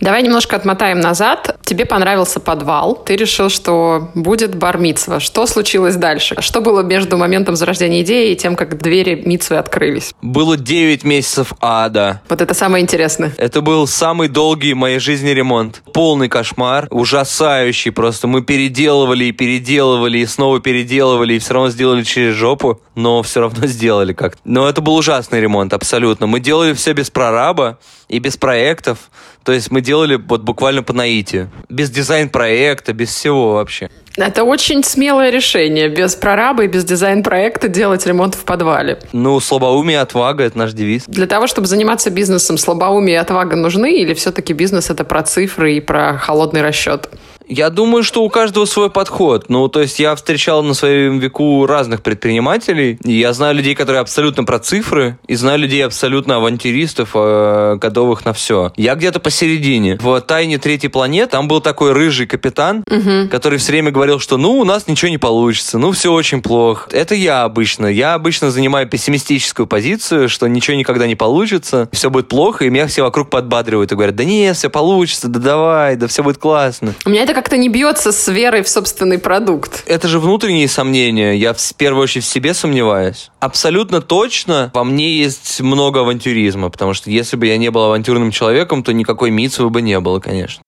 Давай 0.00 0.22
немножко 0.22 0.56
отмотаем 0.56 1.00
назад. 1.00 1.58
Тебе 1.64 1.84
понравился 1.86 2.40
подвал, 2.40 2.94
ты 2.94 3.16
решил, 3.16 3.48
что 3.48 4.10
будет 4.14 4.54
бар 4.54 4.76
-митсва. 4.76 5.20
Что 5.20 5.46
случилось 5.46 5.96
дальше? 5.96 6.36
Что 6.40 6.60
было 6.60 6.82
между 6.82 7.16
моментом 7.16 7.56
зарождения 7.56 8.02
идеи 8.02 8.32
и 8.32 8.36
тем, 8.36 8.56
как 8.56 8.78
двери 8.78 9.22
Митсвы 9.26 9.58
открылись? 9.58 10.12
Было 10.22 10.56
9 10.56 11.04
месяцев 11.04 11.52
ада. 11.60 12.20
Вот 12.28 12.40
это 12.40 12.54
самое 12.54 12.82
интересное. 12.82 13.32
Это 13.38 13.60
был 13.60 13.86
самый 13.86 14.28
долгий 14.28 14.74
в 14.74 14.76
моей 14.76 14.98
жизни 14.98 15.30
ремонт. 15.30 15.82
Полный 15.92 16.28
кошмар 16.28 16.57
кошмар, 16.58 16.88
ужасающий 16.90 17.92
просто. 17.92 18.26
Мы 18.26 18.42
переделывали 18.42 19.26
и 19.26 19.32
переделывали, 19.32 20.18
и 20.18 20.26
снова 20.26 20.60
переделывали, 20.60 21.34
и 21.34 21.38
все 21.38 21.54
равно 21.54 21.70
сделали 21.70 22.02
через 22.02 22.34
жопу, 22.34 22.80
но 22.94 23.22
все 23.22 23.40
равно 23.40 23.66
сделали 23.68 24.12
как 24.12 24.34
-то. 24.34 24.38
Но 24.44 24.68
это 24.68 24.80
был 24.80 24.96
ужасный 24.96 25.40
ремонт, 25.40 25.72
абсолютно. 25.72 26.26
Мы 26.26 26.40
делали 26.40 26.72
все 26.72 26.92
без 26.92 27.10
прораба 27.10 27.78
и 28.08 28.18
без 28.18 28.36
проектов. 28.36 28.98
То 29.44 29.52
есть 29.52 29.70
мы 29.70 29.80
делали 29.80 30.16
вот 30.16 30.42
буквально 30.42 30.82
по 30.82 30.92
наитию. 30.92 31.50
Без 31.68 31.90
дизайн-проекта, 31.90 32.92
без 32.92 33.08
всего 33.08 33.52
вообще. 33.52 33.88
Это 34.18 34.42
очень 34.42 34.82
смелое 34.82 35.30
решение. 35.30 35.88
Без 35.88 36.16
прораба 36.16 36.64
и 36.64 36.66
без 36.66 36.84
дизайн-проекта 36.84 37.68
делать 37.68 38.04
ремонт 38.04 38.34
в 38.34 38.44
подвале. 38.44 38.98
Ну, 39.12 39.38
слабоумие 39.38 39.98
и 39.98 40.00
отвага– 40.00 40.44
это 40.44 40.58
наш 40.58 40.72
девиз. 40.72 41.04
Для 41.06 41.26
того, 41.26 41.46
чтобы 41.46 41.68
заниматься 41.68 42.10
бизнесом, 42.10 42.58
слабоумие 42.58 43.14
и 43.14 43.18
отвага 43.18 43.54
нужны? 43.54 43.94
Или 43.94 44.14
все-таки 44.14 44.52
бизнес– 44.52 44.90
это 44.90 45.04
про 45.04 45.22
цифры 45.22 45.74
и 45.74 45.80
про 45.80 46.18
холодный 46.18 46.62
расчет? 46.62 47.08
Я 47.48 47.70
думаю, 47.70 48.02
что 48.02 48.22
у 48.22 48.28
каждого 48.28 48.66
свой 48.66 48.90
подход. 48.90 49.46
Ну, 49.48 49.68
то 49.68 49.80
есть 49.80 49.98
я 49.98 50.14
встречал 50.14 50.62
на 50.62 50.74
своем 50.74 51.18
веку 51.18 51.66
разных 51.66 52.02
предпринимателей. 52.02 52.98
И 53.04 53.18
я 53.18 53.32
знаю 53.32 53.54
людей, 53.54 53.74
которые 53.74 54.00
абсолютно 54.00 54.44
про 54.44 54.58
цифры, 54.58 55.18
и 55.26 55.34
знаю 55.34 55.58
людей 55.58 55.84
абсолютно 55.84 56.36
авантюристов, 56.36 57.10
э, 57.14 57.76
готовых 57.76 58.24
на 58.24 58.32
все. 58.32 58.72
Я 58.76 58.94
где-то 58.94 59.20
посередине. 59.20 59.96
В 60.00 60.20
«Тайне 60.20 60.58
третьей 60.58 60.90
планеты» 60.90 61.32
там 61.32 61.48
был 61.48 61.60
такой 61.60 61.92
рыжий 61.92 62.26
капитан, 62.26 62.84
угу. 62.90 63.28
который 63.30 63.58
все 63.58 63.72
время 63.72 63.90
говорил, 63.90 64.20
что 64.20 64.36
ну, 64.36 64.58
у 64.58 64.64
нас 64.64 64.86
ничего 64.86 65.08
не 65.08 65.18
получится, 65.18 65.78
ну, 65.78 65.92
все 65.92 66.12
очень 66.12 66.42
плохо. 66.42 66.88
Это 66.92 67.14
я 67.14 67.44
обычно. 67.44 67.86
Я 67.86 68.14
обычно 68.14 68.50
занимаю 68.50 68.88
пессимистическую 68.88 69.66
позицию, 69.66 70.28
что 70.28 70.46
ничего 70.48 70.76
никогда 70.76 71.06
не 71.06 71.14
получится, 71.14 71.88
все 71.92 72.10
будет 72.10 72.28
плохо, 72.28 72.64
и 72.64 72.70
меня 72.70 72.86
все 72.86 73.02
вокруг 73.02 73.30
подбадривают 73.30 73.92
и 73.92 73.94
говорят, 73.94 74.16
да 74.16 74.24
нет, 74.24 74.56
все 74.56 74.68
получится, 74.68 75.28
да 75.28 75.38
давай, 75.38 75.96
да 75.96 76.08
все 76.08 76.22
будет 76.22 76.38
классно. 76.38 76.94
У 77.04 77.10
меня 77.10 77.22
это 77.22 77.37
как-то 77.38 77.56
не 77.56 77.68
бьется 77.68 78.10
с 78.10 78.26
верой 78.26 78.64
в 78.64 78.68
собственный 78.68 79.20
продукт. 79.20 79.84
Это 79.86 80.08
же 80.08 80.18
внутренние 80.18 80.66
сомнения. 80.66 81.36
Я 81.36 81.54
в 81.54 81.74
первую 81.76 82.02
очередь 82.02 82.24
в 82.24 82.28
себе 82.28 82.52
сомневаюсь. 82.52 83.30
Абсолютно 83.38 84.00
точно 84.00 84.72
во 84.74 84.82
мне 84.82 85.14
есть 85.14 85.60
много 85.60 86.00
авантюризма, 86.00 86.68
потому 86.68 86.94
что 86.94 87.10
если 87.10 87.36
бы 87.36 87.46
я 87.46 87.56
не 87.56 87.70
был 87.70 87.84
авантюрным 87.84 88.32
человеком, 88.32 88.82
то 88.82 88.92
никакой 88.92 89.30
Митсвы 89.30 89.70
бы 89.70 89.82
не 89.82 90.00
было, 90.00 90.18
конечно. 90.18 90.64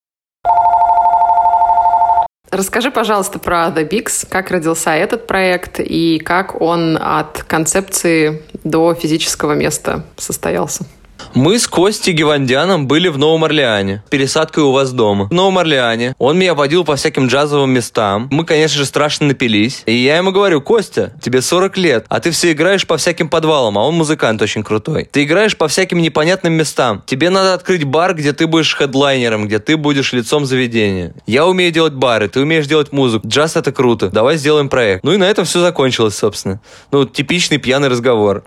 Расскажи, 2.52 2.92
пожалуйста, 2.92 3.40
про 3.40 3.66
The 3.76 3.88
Bigs, 3.88 4.24
как 4.30 4.52
родился 4.52 4.90
этот 4.90 5.26
проект 5.26 5.80
и 5.80 6.20
как 6.20 6.60
он 6.60 6.96
от 7.00 7.42
концепции 7.42 8.44
до 8.62 8.94
физического 8.94 9.54
места 9.54 10.04
состоялся. 10.16 10.86
Мы 11.34 11.60
с 11.60 11.68
Костей 11.68 12.12
Гевандяном 12.12 12.88
были 12.88 13.06
в 13.06 13.16
Новом 13.16 13.44
Орлеане. 13.44 14.02
Пересадкой 14.10 14.64
у 14.64 14.72
вас 14.72 14.90
дома. 14.90 15.26
В 15.26 15.32
Новом 15.32 15.58
Орлеане. 15.58 16.16
Он 16.18 16.36
меня 16.36 16.54
водил 16.54 16.84
по 16.84 16.96
всяким 16.96 17.28
джазовым 17.28 17.70
местам. 17.70 18.26
Мы, 18.32 18.44
конечно 18.44 18.76
же, 18.76 18.84
страшно 18.84 19.28
напились. 19.28 19.84
И 19.86 19.94
я 19.94 20.16
ему 20.16 20.32
говорю, 20.32 20.60
Костя, 20.60 21.12
тебе 21.22 21.40
40 21.40 21.78
лет, 21.78 22.06
а 22.08 22.18
ты 22.18 22.32
все 22.32 22.50
играешь 22.50 22.84
по 22.84 22.96
всяким 22.96 23.28
подвалам, 23.28 23.78
а 23.78 23.86
он 23.86 23.94
музыкант 23.94 24.42
очень 24.42 24.64
крутой. 24.64 25.08
Ты 25.10 25.22
играешь 25.22 25.56
по 25.56 25.68
всяким 25.68 26.02
непонятным 26.02 26.52
местам. 26.54 27.04
Тебе 27.06 27.30
надо 27.30 27.54
открыть 27.54 27.84
бар, 27.84 28.14
где 28.14 28.32
ты 28.32 28.48
будешь 28.48 28.74
хедлайнером, 28.74 29.46
где 29.46 29.60
ты 29.60 29.76
будешь 29.76 30.12
лицом 30.12 30.46
заведения. 30.46 31.14
Я 31.26 31.46
умею 31.46 31.70
делать 31.70 31.92
бары, 31.92 32.28
ты 32.28 32.40
умеешь 32.40 32.66
делать 32.66 32.90
музыку. 32.90 33.28
Джаз 33.28 33.54
это 33.54 33.70
круто. 33.70 34.10
Давай 34.10 34.36
сделаем 34.36 34.68
проект. 34.68 35.04
Ну 35.04 35.12
и 35.12 35.16
на 35.16 35.30
этом 35.30 35.44
все 35.44 35.60
закончилось, 35.60 36.16
собственно. 36.16 36.60
Ну, 36.90 37.04
типичный 37.04 37.58
пьяный 37.58 37.88
разговор. 37.88 38.42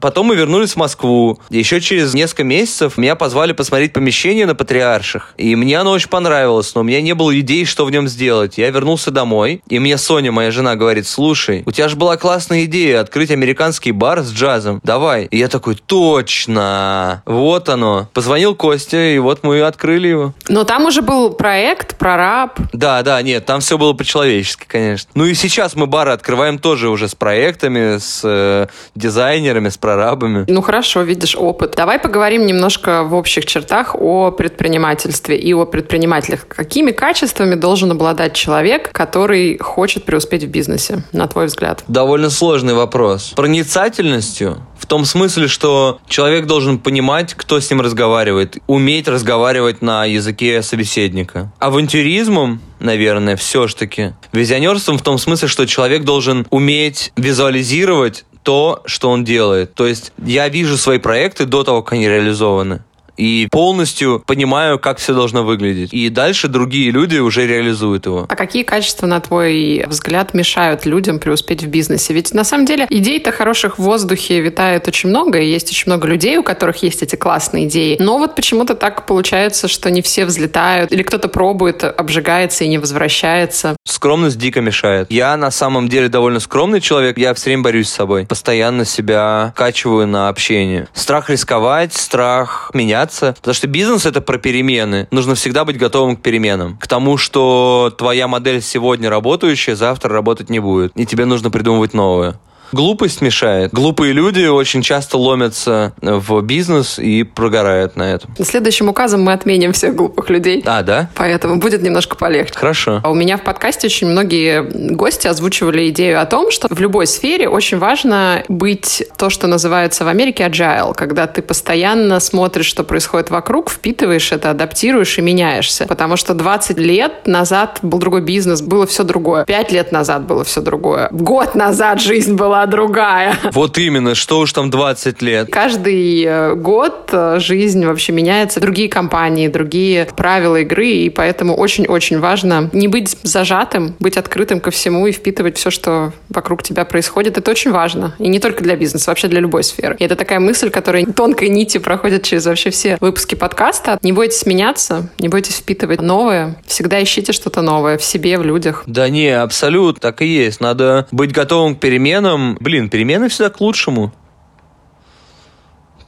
Потом 0.00 0.26
мы 0.26 0.36
вернулись 0.36 0.72
в 0.72 0.76
Москву. 0.76 1.38
Еще 1.50 1.80
через 1.80 2.14
несколько 2.14 2.44
месяцев 2.44 2.96
меня 2.96 3.14
позвали 3.14 3.52
посмотреть 3.52 3.92
помещение 3.92 4.46
на 4.46 4.54
Патриарших. 4.54 5.34
И 5.36 5.56
мне 5.56 5.78
оно 5.78 5.92
очень 5.92 6.08
понравилось, 6.08 6.74
но 6.74 6.80
у 6.80 6.84
меня 6.84 7.00
не 7.00 7.14
было 7.14 7.38
идей, 7.38 7.64
что 7.64 7.84
в 7.84 7.90
нем 7.90 8.08
сделать. 8.08 8.58
Я 8.58 8.70
вернулся 8.70 9.10
домой, 9.10 9.62
и 9.68 9.78
мне 9.78 9.98
Соня, 9.98 10.32
моя 10.32 10.50
жена, 10.50 10.76
говорит, 10.76 11.06
слушай, 11.06 11.62
у 11.66 11.72
тебя 11.72 11.88
же 11.88 11.96
была 11.96 12.16
классная 12.16 12.64
идея 12.64 13.00
открыть 13.00 13.30
американский 13.30 13.92
бар 13.92 14.22
с 14.22 14.32
джазом. 14.32 14.80
Давай. 14.82 15.26
И 15.26 15.38
я 15.38 15.48
такой, 15.48 15.74
точно. 15.74 17.22
Вот 17.26 17.68
оно. 17.68 18.08
Позвонил 18.12 18.54
Костя, 18.54 18.98
и 19.14 19.18
вот 19.18 19.42
мы 19.42 19.60
открыли 19.62 20.08
его. 20.08 20.34
Но 20.48 20.64
там 20.64 20.84
уже 20.86 21.02
был 21.02 21.32
проект, 21.32 21.96
прораб. 21.96 22.58
Да, 22.72 23.02
да, 23.02 23.20
нет, 23.22 23.46
там 23.46 23.60
все 23.60 23.78
было 23.78 23.92
по-человечески, 23.92 24.64
конечно. 24.66 25.10
Ну 25.14 25.24
и 25.24 25.34
сейчас 25.34 25.74
мы 25.74 25.86
бары 25.86 26.12
открываем 26.12 26.58
тоже 26.58 26.88
уже 26.88 27.08
с 27.08 27.14
проектами, 27.14 27.98
с 27.98 28.20
э, 28.24 28.66
дизайнерами, 28.94 29.63
с 29.70 29.76
прорабами. 29.76 30.44
Ну 30.48 30.62
хорошо, 30.62 31.02
видишь 31.02 31.36
опыт. 31.36 31.74
Давай 31.76 31.98
поговорим 31.98 32.46
немножко 32.46 33.04
в 33.04 33.14
общих 33.14 33.46
чертах 33.46 33.94
о 33.94 34.30
предпринимательстве 34.30 35.36
и 35.36 35.52
о 35.52 35.64
предпринимателях. 35.64 36.46
Какими 36.48 36.90
качествами 36.90 37.54
должен 37.54 37.90
обладать 37.90 38.34
человек, 38.34 38.90
который 38.92 39.58
хочет 39.58 40.04
преуспеть 40.04 40.44
в 40.44 40.48
бизнесе, 40.48 41.02
на 41.12 41.26
твой 41.28 41.46
взгляд? 41.46 41.84
Довольно 41.88 42.30
сложный 42.30 42.74
вопрос. 42.74 43.32
Проницательностью, 43.36 44.58
в 44.78 44.86
том 44.86 45.04
смысле, 45.04 45.48
что 45.48 45.98
человек 46.08 46.46
должен 46.46 46.78
понимать, 46.78 47.34
кто 47.34 47.60
с 47.60 47.70
ним 47.70 47.80
разговаривает, 47.80 48.58
уметь 48.66 49.08
разговаривать 49.08 49.82
на 49.82 50.04
языке 50.04 50.62
собеседника. 50.62 51.52
Авантюризмом, 51.58 52.60
наверное, 52.80 53.36
все-таки. 53.36 54.12
Визионерством 54.32 54.98
в 54.98 55.02
том 55.02 55.18
смысле, 55.18 55.48
что 55.48 55.66
человек 55.66 56.04
должен 56.04 56.46
уметь 56.50 57.12
визуализировать 57.16 58.24
то, 58.44 58.82
что 58.86 59.10
он 59.10 59.24
делает. 59.24 59.74
То 59.74 59.86
есть 59.86 60.12
я 60.18 60.48
вижу 60.48 60.76
свои 60.78 60.98
проекты 60.98 61.46
до 61.46 61.64
того, 61.64 61.82
как 61.82 61.94
они 61.94 62.08
реализованы 62.08 62.82
и 63.16 63.48
полностью 63.50 64.22
понимаю, 64.26 64.78
как 64.78 64.98
все 64.98 65.14
должно 65.14 65.44
выглядеть. 65.44 65.92
И 65.92 66.08
дальше 66.08 66.48
другие 66.48 66.90
люди 66.90 67.18
уже 67.18 67.46
реализуют 67.46 68.06
его. 68.06 68.26
А 68.28 68.36
какие 68.36 68.62
качества, 68.62 69.06
на 69.06 69.20
твой 69.20 69.84
взгляд, 69.86 70.34
мешают 70.34 70.86
людям 70.86 71.18
преуспеть 71.18 71.62
в 71.62 71.68
бизнесе? 71.68 72.14
Ведь 72.14 72.32
на 72.32 72.44
самом 72.44 72.66
деле 72.66 72.86
идей-то 72.90 73.32
хороших 73.32 73.78
в 73.78 73.82
воздухе 73.82 74.40
витает 74.40 74.88
очень 74.88 75.10
много, 75.10 75.38
и 75.38 75.46
есть 75.46 75.70
очень 75.70 75.90
много 75.90 76.08
людей, 76.08 76.36
у 76.38 76.42
которых 76.42 76.82
есть 76.82 77.02
эти 77.02 77.16
классные 77.16 77.66
идеи. 77.66 77.96
Но 78.00 78.18
вот 78.18 78.34
почему-то 78.34 78.74
так 78.74 79.06
получается, 79.06 79.68
что 79.68 79.90
не 79.90 80.02
все 80.02 80.24
взлетают, 80.24 80.92
или 80.92 81.02
кто-то 81.02 81.28
пробует, 81.28 81.84
обжигается 81.84 82.64
и 82.64 82.68
не 82.68 82.78
возвращается. 82.78 83.76
Скромность 83.86 84.38
дико 84.38 84.60
мешает. 84.60 85.10
Я 85.10 85.36
на 85.36 85.50
самом 85.50 85.88
деле 85.88 86.08
довольно 86.08 86.40
скромный 86.40 86.80
человек, 86.80 87.18
я 87.18 87.34
все 87.34 87.50
время 87.50 87.62
борюсь 87.62 87.88
с 87.88 87.94
собой. 87.94 88.26
Постоянно 88.26 88.84
себя 88.84 89.52
качиваю 89.56 90.06
на 90.06 90.28
общение. 90.28 90.88
Страх 90.94 91.30
рисковать, 91.30 91.94
страх 91.94 92.70
меня 92.74 93.03
меняться, 93.04 93.34
потому 93.36 93.54
что 93.54 93.66
бизнес 93.66 94.06
это 94.06 94.20
про 94.20 94.38
перемены. 94.38 95.06
Нужно 95.10 95.34
всегда 95.34 95.64
быть 95.64 95.76
готовым 95.76 96.16
к 96.16 96.22
переменам. 96.22 96.76
К 96.78 96.86
тому, 96.86 97.16
что 97.16 97.92
твоя 97.96 98.28
модель 98.28 98.62
сегодня 98.62 99.10
работающая, 99.10 99.76
завтра 99.76 100.10
работать 100.12 100.50
не 100.50 100.60
будет. 100.60 100.92
И 100.96 101.06
тебе 101.06 101.24
нужно 101.24 101.50
придумывать 101.50 101.94
новое. 101.94 102.38
Глупость 102.74 103.20
мешает. 103.20 103.72
Глупые 103.72 104.12
люди 104.12 104.46
очень 104.46 104.82
часто 104.82 105.16
ломятся 105.16 105.92
в 106.00 106.40
бизнес 106.40 106.98
и 106.98 107.22
прогорают 107.22 107.94
на 107.94 108.02
этом. 108.02 108.34
Следующим 108.42 108.88
указом 108.88 109.22
мы 109.22 109.32
отменим 109.32 109.72
всех 109.72 109.94
глупых 109.94 110.28
людей. 110.28 110.60
А, 110.66 110.82
да? 110.82 111.08
Поэтому 111.14 111.60
будет 111.60 111.82
немножко 111.82 112.16
полегче. 112.16 112.52
Хорошо. 112.54 113.00
А 113.04 113.10
у 113.12 113.14
меня 113.14 113.36
в 113.36 113.42
подкасте 113.42 113.86
очень 113.86 114.08
многие 114.08 114.92
гости 114.92 115.28
озвучивали 115.28 115.88
идею 115.90 116.20
о 116.20 116.26
том, 116.26 116.50
что 116.50 116.66
в 116.68 116.80
любой 116.80 117.06
сфере 117.06 117.48
очень 117.48 117.78
важно 117.78 118.42
быть 118.48 119.04
то, 119.16 119.30
что 119.30 119.46
называется 119.46 120.04
в 120.04 120.08
Америке 120.08 120.42
agile, 120.42 120.94
когда 120.96 121.28
ты 121.28 121.42
постоянно 121.42 122.18
смотришь, 122.18 122.66
что 122.66 122.82
происходит 122.82 123.30
вокруг, 123.30 123.70
впитываешь 123.70 124.32
это, 124.32 124.50
адаптируешь 124.50 125.16
и 125.16 125.22
меняешься. 125.22 125.86
Потому 125.86 126.16
что 126.16 126.34
20 126.34 126.76
лет 126.78 127.28
назад 127.28 127.78
был 127.82 128.00
другой 128.00 128.22
бизнес, 128.22 128.62
было 128.62 128.84
все 128.84 129.04
другое. 129.04 129.44
5 129.44 129.70
лет 129.70 129.92
назад 129.92 130.26
было 130.26 130.42
все 130.42 130.60
другое. 130.60 131.06
Год 131.12 131.54
назад 131.54 132.00
жизнь 132.00 132.34
была 132.34 132.63
другая. 132.66 133.36
Вот 133.52 133.78
именно, 133.78 134.14
что 134.14 134.40
уж 134.40 134.52
там 134.52 134.70
20 134.70 135.22
лет. 135.22 135.48
Каждый 135.50 136.24
э, 136.24 136.54
год 136.54 137.08
э, 137.12 137.38
жизнь 137.38 137.84
вообще 137.86 138.12
меняется. 138.12 138.60
Другие 138.60 138.88
компании, 138.88 139.48
другие 139.48 140.06
правила 140.16 140.56
игры, 140.56 140.88
и 140.88 141.10
поэтому 141.10 141.54
очень-очень 141.54 142.18
важно 142.20 142.70
не 142.72 142.88
быть 142.88 143.16
зажатым, 143.22 143.94
быть 143.98 144.16
открытым 144.16 144.60
ко 144.60 144.70
всему 144.70 145.06
и 145.06 145.12
впитывать 145.12 145.56
все, 145.56 145.70
что 145.70 146.12
вокруг 146.28 146.62
тебя 146.62 146.84
происходит. 146.84 147.38
Это 147.38 147.50
очень 147.50 147.70
важно. 147.70 148.14
И 148.18 148.28
не 148.28 148.38
только 148.38 148.62
для 148.62 148.76
бизнеса, 148.76 149.10
вообще 149.10 149.28
для 149.28 149.40
любой 149.40 149.64
сферы. 149.64 149.96
И 149.98 150.04
это 150.04 150.16
такая 150.16 150.40
мысль, 150.40 150.70
которая 150.70 151.04
тонкой 151.06 151.48
нити 151.48 151.78
проходит 151.78 152.24
через 152.24 152.46
вообще 152.46 152.70
все 152.70 152.96
выпуски 153.00 153.34
подкаста. 153.34 153.98
Не 154.02 154.12
бойтесь 154.12 154.46
меняться, 154.46 155.10
не 155.18 155.28
бойтесь 155.28 155.56
впитывать 155.56 156.00
новое. 156.00 156.56
Всегда 156.66 157.02
ищите 157.02 157.32
что-то 157.32 157.62
новое 157.62 157.98
в 157.98 158.04
себе, 158.04 158.38
в 158.38 158.42
людях. 158.42 158.82
Да 158.86 159.08
не, 159.08 159.28
абсолютно 159.28 160.00
так 160.00 160.22
и 160.22 160.26
есть. 160.26 160.60
Надо 160.60 161.06
быть 161.12 161.32
готовым 161.32 161.76
к 161.76 161.80
переменам, 161.80 162.53
блин, 162.60 162.88
перемены 162.88 163.28
всегда 163.28 163.50
к 163.50 163.60
лучшему. 163.60 164.12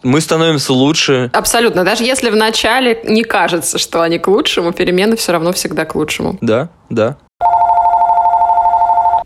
Мы 0.02 0.20
становимся 0.20 0.72
лучше. 0.72 1.30
Абсолютно. 1.32 1.84
Даже 1.84 2.04
если 2.04 2.30
в 2.30 2.36
начале 2.36 3.00
не 3.04 3.24
кажется, 3.24 3.78
что 3.78 4.02
они 4.02 4.18
к 4.18 4.28
лучшему, 4.28 4.72
перемены 4.72 5.16
все 5.16 5.32
равно 5.32 5.52
всегда 5.52 5.84
к 5.84 5.94
лучшему. 5.94 6.38
Да, 6.40 6.68
да. 6.90 7.16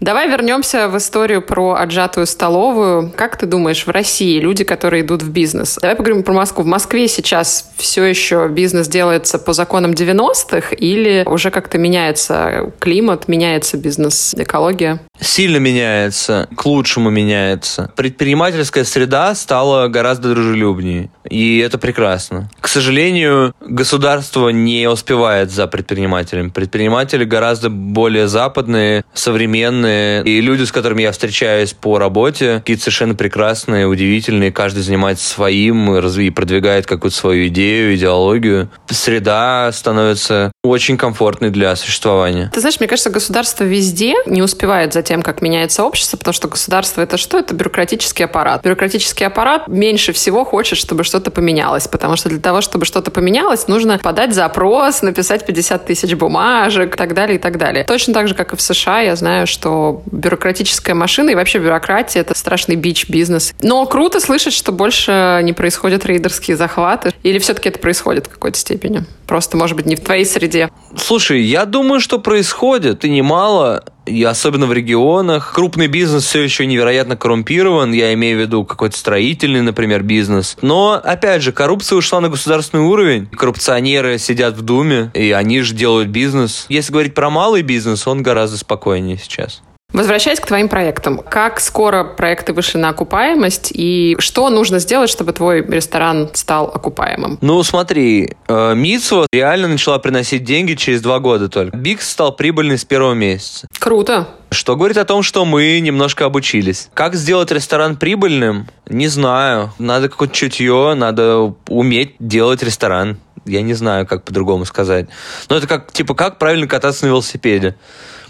Давай 0.00 0.30
вернемся 0.30 0.88
в 0.88 0.96
историю 0.96 1.42
про 1.42 1.74
отжатую 1.74 2.26
столовую. 2.26 3.12
Как 3.14 3.36
ты 3.36 3.44
думаешь, 3.44 3.86
в 3.86 3.90
России 3.90 4.40
люди, 4.40 4.64
которые 4.64 5.02
идут 5.02 5.22
в 5.22 5.30
бизнес? 5.30 5.78
Давай 5.78 5.94
поговорим 5.94 6.22
про 6.22 6.32
Москву. 6.32 6.64
В 6.64 6.66
Москве 6.66 7.06
сейчас 7.06 7.70
все 7.76 8.04
еще 8.04 8.48
бизнес 8.48 8.88
делается 8.88 9.38
по 9.38 9.52
законам 9.52 9.90
90-х 9.90 10.74
или 10.74 11.22
уже 11.26 11.50
как-то 11.50 11.76
меняется 11.76 12.72
климат, 12.78 13.28
меняется 13.28 13.76
бизнес, 13.76 14.34
экология? 14.38 15.00
Сильно 15.20 15.58
меняется, 15.58 16.48
к 16.56 16.64
лучшему 16.64 17.10
меняется. 17.10 17.92
Предпринимательская 17.94 18.84
среда 18.84 19.34
стала 19.34 19.88
гораздо 19.88 20.30
дружелюбнее, 20.30 21.10
и 21.28 21.58
это 21.58 21.76
прекрасно. 21.76 22.48
К 22.62 22.68
сожалению, 22.68 23.54
государство 23.60 24.48
не 24.48 24.88
успевает 24.88 25.50
за 25.50 25.66
предпринимателями. 25.66 26.48
Предприниматели 26.48 27.24
гораздо 27.24 27.68
более 27.68 28.28
западные, 28.28 29.04
современные, 29.12 29.89
прекрасные, 29.90 30.22
и 30.22 30.40
люди, 30.40 30.64
с 30.64 30.72
которыми 30.72 31.02
я 31.02 31.12
встречаюсь 31.12 31.72
по 31.72 31.98
работе, 31.98 32.56
какие-то 32.58 32.82
совершенно 32.82 33.14
прекрасные, 33.14 33.86
удивительные, 33.86 34.52
каждый 34.52 34.82
занимается 34.82 35.28
своим 35.28 35.94
и 35.96 36.30
продвигает 36.30 36.86
какую-то 36.86 37.16
свою 37.16 37.48
идею, 37.48 37.94
идеологию. 37.94 38.70
Среда 38.88 39.70
становится 39.72 40.52
очень 40.62 40.96
комфортной 40.96 41.50
для 41.50 41.74
существования. 41.76 42.50
Ты 42.52 42.60
знаешь, 42.60 42.78
мне 42.80 42.88
кажется, 42.88 43.10
государство 43.10 43.64
везде 43.64 44.14
не 44.26 44.42
успевает 44.42 44.92
за 44.92 45.02
тем, 45.02 45.22
как 45.22 45.42
меняется 45.42 45.84
общество, 45.84 46.16
потому 46.16 46.34
что 46.34 46.48
государство 46.48 47.00
это 47.00 47.16
что? 47.16 47.38
Это 47.38 47.54
бюрократический 47.54 48.24
аппарат. 48.24 48.62
Бюрократический 48.62 49.26
аппарат 49.26 49.68
меньше 49.68 50.12
всего 50.12 50.44
хочет, 50.44 50.78
чтобы 50.78 51.04
что-то 51.04 51.30
поменялось, 51.30 51.88
потому 51.88 52.16
что 52.16 52.28
для 52.28 52.40
того, 52.40 52.60
чтобы 52.60 52.84
что-то 52.84 53.10
поменялось, 53.10 53.68
нужно 53.68 53.98
подать 53.98 54.34
запрос, 54.34 55.02
написать 55.02 55.46
50 55.46 55.86
тысяч 55.86 56.14
бумажек 56.14 56.94
и 56.94 56.98
так 56.98 57.14
далее, 57.14 57.36
и 57.36 57.40
так 57.40 57.58
далее. 57.58 57.84
Точно 57.84 58.14
так 58.14 58.28
же, 58.28 58.34
как 58.34 58.52
и 58.52 58.56
в 58.56 58.60
США, 58.60 59.00
я 59.00 59.16
знаю, 59.16 59.46
что 59.46 59.79
бюрократическая 60.10 60.94
машина 60.94 61.30
и 61.30 61.34
вообще 61.34 61.58
бюрократия— 61.58 62.20
это 62.22 62.36
страшный 62.36 62.76
бич 62.76 63.08
бизнес. 63.08 63.54
Но 63.62 63.84
круто 63.86 64.20
слышать, 64.20 64.52
что 64.52 64.72
больше 64.72 65.40
не 65.42 65.52
происходят 65.52 66.04
рейдерские 66.06 66.56
захваты. 66.56 67.12
Или 67.22 67.38
все-таки 67.38 67.68
это 67.68 67.78
происходит 67.78 68.26
в 68.26 68.30
какой-то 68.30 68.58
степени? 68.58 69.04
Просто, 69.26 69.56
может 69.56 69.76
быть, 69.76 69.86
не 69.86 69.96
в 69.96 70.00
твоей 70.00 70.24
среде. 70.24 70.70
Слушай, 70.96 71.42
я 71.42 71.64
думаю, 71.64 72.00
что 72.00 72.18
происходит, 72.18 73.04
и 73.04 73.10
немало 73.10 73.84
и 74.06 74.24
особенно 74.24 74.66
в 74.66 74.72
регионах. 74.72 75.52
Крупный 75.54 75.86
бизнес 75.86 76.24
все 76.24 76.42
еще 76.42 76.66
невероятно 76.66 77.16
коррумпирован, 77.16 77.92
я 77.92 78.12
имею 78.14 78.38
в 78.38 78.40
виду 78.40 78.64
какой-то 78.64 78.96
строительный, 78.96 79.62
например, 79.62 80.02
бизнес. 80.02 80.56
Но, 80.62 81.00
опять 81.02 81.42
же, 81.42 81.52
коррупция 81.52 81.96
ушла 81.96 82.20
на 82.20 82.28
государственный 82.28 82.82
уровень. 82.82 83.26
Коррупционеры 83.26 84.18
сидят 84.18 84.54
в 84.54 84.62
Думе, 84.62 85.10
и 85.14 85.30
они 85.30 85.60
же 85.60 85.74
делают 85.74 86.08
бизнес. 86.08 86.66
Если 86.68 86.92
говорить 86.92 87.14
про 87.14 87.30
малый 87.30 87.62
бизнес, 87.62 88.06
он 88.06 88.22
гораздо 88.22 88.58
спокойнее 88.58 89.16
сейчас. 89.16 89.62
Возвращаясь 89.92 90.38
к 90.38 90.46
твоим 90.46 90.68
проектам, 90.68 91.18
как 91.18 91.60
скоро 91.60 92.04
проекты 92.04 92.52
вышли 92.52 92.78
на 92.78 92.90
окупаемость 92.90 93.70
и 93.74 94.16
что 94.18 94.48
нужно 94.48 94.78
сделать, 94.78 95.10
чтобы 95.10 95.32
твой 95.32 95.62
ресторан 95.62 96.30
стал 96.32 96.70
окупаемым? 96.72 97.38
Ну, 97.40 97.62
смотри, 97.62 98.36
э, 98.46 98.74
Митсва 98.74 99.26
реально 99.32 99.68
начала 99.68 99.98
приносить 99.98 100.44
деньги 100.44 100.74
через 100.74 101.00
два 101.02 101.18
года 101.18 101.48
только. 101.48 101.76
Бикс 101.76 102.08
стал 102.08 102.34
прибыльный 102.36 102.78
с 102.78 102.84
первого 102.84 103.14
месяца. 103.14 103.66
Круто. 103.78 104.28
Что 104.50 104.76
говорит 104.76 104.96
о 104.96 105.04
том, 105.04 105.22
что 105.22 105.44
мы 105.44 105.78
немножко 105.80 106.24
обучились. 106.24 106.88
Как 106.94 107.14
сделать 107.14 107.50
ресторан 107.50 107.96
прибыльным? 107.96 108.68
Не 108.88 109.08
знаю. 109.08 109.72
Надо 109.78 110.08
какое-то 110.08 110.34
чутье, 110.34 110.94
надо 110.94 111.54
уметь 111.68 112.14
делать 112.18 112.62
ресторан. 112.62 113.18
Я 113.44 113.62
не 113.62 113.74
знаю, 113.74 114.06
как 114.06 114.24
по-другому 114.24 114.64
сказать. 114.64 115.08
Но 115.48 115.56
это 115.56 115.66
как, 115.66 115.92
типа, 115.92 116.14
как 116.14 116.38
правильно 116.38 116.66
кататься 116.66 117.04
на 117.04 117.10
велосипеде? 117.10 117.76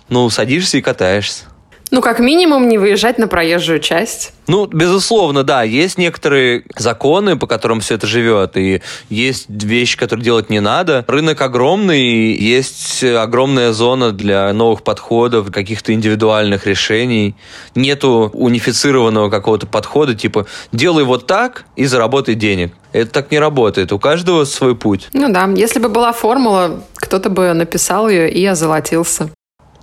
Ну, 0.08 0.28
садишься 0.30 0.78
и 0.78 0.82
катаешься. 0.82 1.44
Ну, 1.90 2.02
как 2.02 2.20
минимум, 2.20 2.68
не 2.68 2.78
выезжать 2.78 3.18
на 3.18 3.26
проезжую 3.26 3.80
часть. 3.80 4.32
Ну, 4.46 4.66
безусловно, 4.66 5.42
да, 5.42 5.62
есть 5.62 5.98
некоторые 5.98 6.64
законы, 6.76 7.36
по 7.36 7.46
которым 7.46 7.80
все 7.80 7.94
это 7.94 8.06
живет, 8.06 8.56
и 8.56 8.80
есть 9.08 9.46
вещи, 9.48 9.96
которые 9.96 10.24
делать 10.24 10.50
не 10.50 10.60
надо. 10.60 11.04
Рынок 11.08 11.40
огромный, 11.40 12.32
есть 12.32 13.02
огромная 13.02 13.72
зона 13.72 14.12
для 14.12 14.52
новых 14.52 14.82
подходов, 14.82 15.50
каких-то 15.50 15.92
индивидуальных 15.92 16.66
решений. 16.66 17.34
Нету 17.74 18.30
унифицированного 18.34 19.30
какого-то 19.30 19.66
подхода, 19.66 20.14
типа 20.14 20.46
делай 20.72 21.04
вот 21.04 21.26
так 21.26 21.64
и 21.76 21.86
заработай 21.86 22.34
денег. 22.34 22.72
Это 22.92 23.10
так 23.10 23.30
не 23.30 23.38
работает. 23.38 23.92
У 23.92 23.98
каждого 23.98 24.44
свой 24.44 24.76
путь. 24.76 25.08
Ну 25.12 25.32
да, 25.32 25.48
если 25.54 25.78
бы 25.78 25.88
была 25.88 26.12
формула, 26.12 26.82
кто-то 26.96 27.30
бы 27.30 27.52
написал 27.52 28.08
ее 28.08 28.30
и 28.30 28.44
озолотился. 28.46 29.30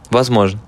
Возможно. 0.10 0.60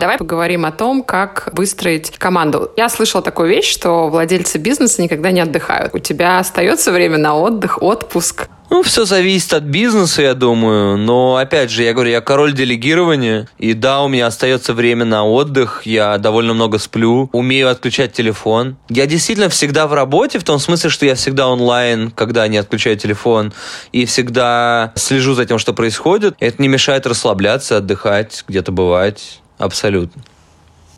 Давай 0.00 0.16
поговорим 0.16 0.64
о 0.64 0.72
том, 0.72 1.02
как 1.02 1.50
выстроить 1.52 2.12
команду. 2.16 2.70
Я 2.74 2.88
слышала 2.88 3.22
такую 3.22 3.50
вещь, 3.50 3.70
что 3.70 4.08
владельцы 4.08 4.56
бизнеса 4.56 5.02
никогда 5.02 5.30
не 5.30 5.40
отдыхают. 5.40 5.94
У 5.94 5.98
тебя 5.98 6.38
остается 6.38 6.90
время 6.90 7.18
на 7.18 7.36
отдых, 7.36 7.82
отпуск? 7.82 8.48
Ну, 8.70 8.82
все 8.82 9.04
зависит 9.04 9.52
от 9.52 9.64
бизнеса, 9.64 10.22
я 10.22 10.32
думаю. 10.32 10.96
Но, 10.96 11.36
опять 11.36 11.70
же, 11.70 11.82
я 11.82 11.92
говорю, 11.92 12.12
я 12.12 12.22
король 12.22 12.54
делегирования. 12.54 13.46
И 13.58 13.74
да, 13.74 14.00
у 14.00 14.08
меня 14.08 14.28
остается 14.28 14.72
время 14.72 15.04
на 15.04 15.26
отдых. 15.26 15.82
Я 15.84 16.16
довольно 16.16 16.54
много 16.54 16.78
сплю. 16.78 17.28
Умею 17.32 17.68
отключать 17.68 18.14
телефон. 18.14 18.78
Я 18.88 19.04
действительно 19.06 19.50
всегда 19.50 19.86
в 19.86 19.92
работе, 19.92 20.38
в 20.38 20.44
том 20.44 20.58
смысле, 20.60 20.88
что 20.88 21.04
я 21.04 21.14
всегда 21.14 21.48
онлайн, 21.48 22.10
когда 22.10 22.48
не 22.48 22.56
отключаю 22.56 22.96
телефон. 22.96 23.52
И 23.92 24.06
всегда 24.06 24.92
слежу 24.94 25.34
за 25.34 25.44
тем, 25.44 25.58
что 25.58 25.74
происходит. 25.74 26.36
Это 26.38 26.62
не 26.62 26.68
мешает 26.68 27.06
расслабляться, 27.06 27.78
отдыхать, 27.78 28.44
где-то 28.48 28.72
бывать. 28.72 29.40
Абсолютно. 29.60 30.22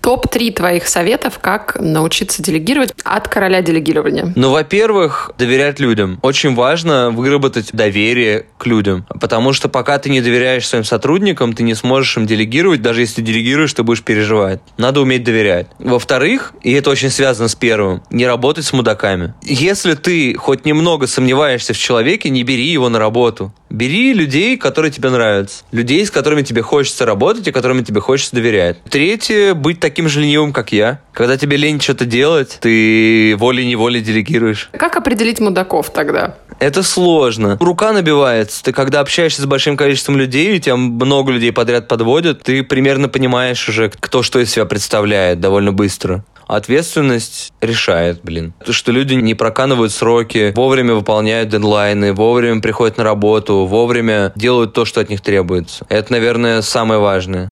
Топ-3 0.03 0.53
твоих 0.53 0.89
советов, 0.89 1.39
как 1.41 1.77
научиться 1.81 2.43
делегировать 2.43 2.93
от 3.05 3.29
короля 3.29 3.63
делегирования. 3.63 4.33
Ну, 4.35 4.51
во-первых, 4.51 5.31
доверять 5.39 5.79
людям. 5.79 6.19
Очень 6.23 6.57
важно 6.57 7.11
выработать 7.11 7.71
доверие 7.73 8.47
к 8.59 8.67
людям. 8.67 9.07
Потому 9.21 9.53
что 9.53 9.69
пока 9.69 9.99
ты 9.99 10.11
не 10.11 10.21
доверяешь 10.21 10.67
своим 10.67 10.83
сотрудникам, 10.83 11.53
ты 11.53 11.63
не 11.63 11.75
сможешь 11.75 12.17
им 12.17 12.27
делегировать. 12.27 12.83
Даже 12.83 13.03
если 13.03 13.23
делегируешь, 13.23 13.73
ты 13.75 13.85
будешь 13.85 14.03
переживать. 14.03 14.61
Надо 14.77 15.01
уметь 15.01 15.23
доверять. 15.23 15.69
Во-вторых, 15.79 16.53
и 16.63 16.73
это 16.73 16.91
очень 16.91 17.11
связано 17.11 17.47
с 17.47 17.55
первым, 17.55 18.03
не 18.11 18.27
работать 18.27 18.65
с 18.65 18.73
мудаками. 18.73 19.35
Если 19.43 19.95
ты 19.95 20.35
хоть 20.35 20.65
немного 20.65 21.07
сомневаешься 21.07 21.75
в 21.75 21.79
человеке, 21.79 22.29
не 22.29 22.43
бери 22.43 22.67
его 22.67 22.89
на 22.89 22.99
работу. 22.99 23.55
Бери 23.73 24.13
людей, 24.13 24.59
которые 24.59 24.93
тебе 24.93 25.09
нравятся. 25.09 25.65
Людей, 25.73 26.05
с 26.05 26.11
которыми 26.11 26.43
тебе 26.43 26.61
хочется 26.61 27.07
работать 27.07 27.49
и 27.49 27.53
которыми 27.53 27.81
тебе 27.83 28.03
хочется 28.03 28.37
доверять. 28.37 28.77
Третье, 28.85 29.55
быть 29.55 29.81
таким 29.81 30.11
же 30.11 30.21
ленивым, 30.21 30.53
как 30.53 30.73
я. 30.73 31.01
Когда 31.15 31.39
тебе 31.39 31.57
лень 31.57 31.81
что-то 31.81 32.05
делать, 32.05 32.59
ты 32.61 33.35
волей-неволей 33.39 34.03
делегируешь. 34.03 34.69
Как 34.73 34.97
определить 34.97 35.41
мудаков 35.41 35.91
тогда? 35.91 36.37
Это 36.59 36.83
сложно. 36.83 37.57
Рука 37.61 37.93
набивается. 37.93 38.63
Ты 38.63 38.73
когда 38.73 39.01
общаешься 39.01 39.43
с 39.43 39.47
большим 39.47 39.77
количеством 39.77 40.17
людей, 40.17 40.57
и 40.57 40.61
тебя 40.61 40.77
много 40.77 41.33
людей 41.33 41.53
подряд 41.53 41.89
подводят, 41.89 42.43
ты 42.43 42.63
примерно 42.63 43.09
понимаешь 43.09 43.69
уже, 43.69 43.91
кто 43.91 44.23
что 44.23 44.39
из 44.39 44.51
себя 44.51 44.65
представляет 44.65 45.41
довольно 45.41 45.73
быстро. 45.73 46.25
Ответственность 46.47 47.53
решает, 47.61 48.21
блин. 48.23 48.53
То, 48.65 48.73
что 48.73 48.93
люди 48.93 49.15
не 49.15 49.35
проканывают 49.35 49.93
сроки, 49.93 50.53
вовремя 50.55 50.95
выполняют 50.95 51.49
дедлайны, 51.49 52.13
вовремя 52.13 52.61
приходят 52.61 52.99
на 52.99 53.05
работу, 53.05 53.65
вовремя 53.65 54.33
делают 54.37 54.75
то, 54.75 54.85
что 54.85 55.01
от 55.01 55.09
них 55.09 55.21
требуется. 55.21 55.87
Это, 55.89 56.13
наверное, 56.13 56.61
самое 56.63 57.01
важное. 57.01 57.49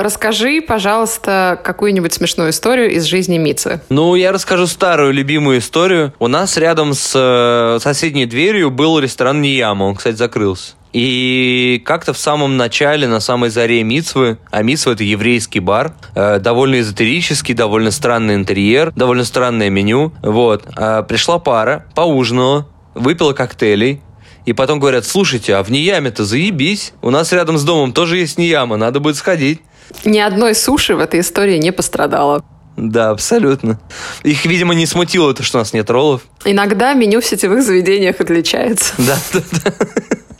Расскажи, 0.00 0.62
пожалуйста, 0.62 1.60
какую-нибудь 1.62 2.14
смешную 2.14 2.50
историю 2.50 2.90
из 2.90 3.04
жизни 3.04 3.36
Мицы. 3.36 3.82
Ну, 3.90 4.14
я 4.14 4.32
расскажу 4.32 4.66
старую 4.66 5.12
любимую 5.12 5.58
историю. 5.58 6.14
У 6.18 6.26
нас 6.26 6.56
рядом 6.56 6.94
с 6.94 7.12
э, 7.14 7.78
соседней 7.82 8.24
дверью 8.24 8.70
был 8.70 8.98
ресторан 8.98 9.42
Нияма. 9.42 9.84
Он, 9.84 9.94
кстати, 9.94 10.16
закрылся. 10.16 10.72
И 10.94 11.82
как-то 11.84 12.14
в 12.14 12.18
самом 12.18 12.56
начале, 12.56 13.08
на 13.08 13.20
самой 13.20 13.50
заре 13.50 13.82
Мицвы, 13.82 14.38
а 14.50 14.62
Мицва 14.62 14.92
это 14.92 15.04
еврейский 15.04 15.60
бар, 15.60 15.92
э, 16.14 16.38
довольно 16.38 16.80
эзотерический, 16.80 17.54
довольно 17.54 17.90
странный 17.90 18.36
интерьер, 18.36 18.92
довольно 18.96 19.24
странное 19.24 19.68
меню. 19.68 20.14
Вот. 20.22 20.64
Э, 20.78 21.02
пришла 21.06 21.38
пара, 21.38 21.84
поужинала, 21.94 22.66
выпила 22.94 23.34
коктейлей, 23.34 24.00
и 24.46 24.52
потом 24.52 24.80
говорят, 24.80 25.04
слушайте, 25.04 25.54
а 25.54 25.62
в 25.62 25.70
Нияме-то 25.70 26.24
заебись. 26.24 26.92
У 27.02 27.10
нас 27.10 27.32
рядом 27.32 27.58
с 27.58 27.64
домом 27.64 27.92
тоже 27.92 28.18
есть 28.18 28.38
Нияма, 28.38 28.76
надо 28.76 29.00
будет 29.00 29.16
сходить. 29.16 29.60
Ни 30.04 30.18
одной 30.18 30.54
суши 30.54 30.94
в 30.94 31.00
этой 31.00 31.20
истории 31.20 31.58
не 31.58 31.72
пострадало. 31.72 32.44
Да, 32.76 33.10
абсолютно. 33.10 33.78
Их, 34.22 34.46
видимо, 34.46 34.74
не 34.74 34.86
смутило 34.86 35.34
то, 35.34 35.42
что 35.42 35.58
у 35.58 35.60
нас 35.60 35.72
нет 35.72 35.90
роллов. 35.90 36.22
Иногда 36.44 36.94
меню 36.94 37.20
в 37.20 37.26
сетевых 37.26 37.62
заведениях 37.62 38.20
отличается. 38.20 38.94
Да, 38.98 39.18
да, 39.32 39.40
да. 39.64 39.72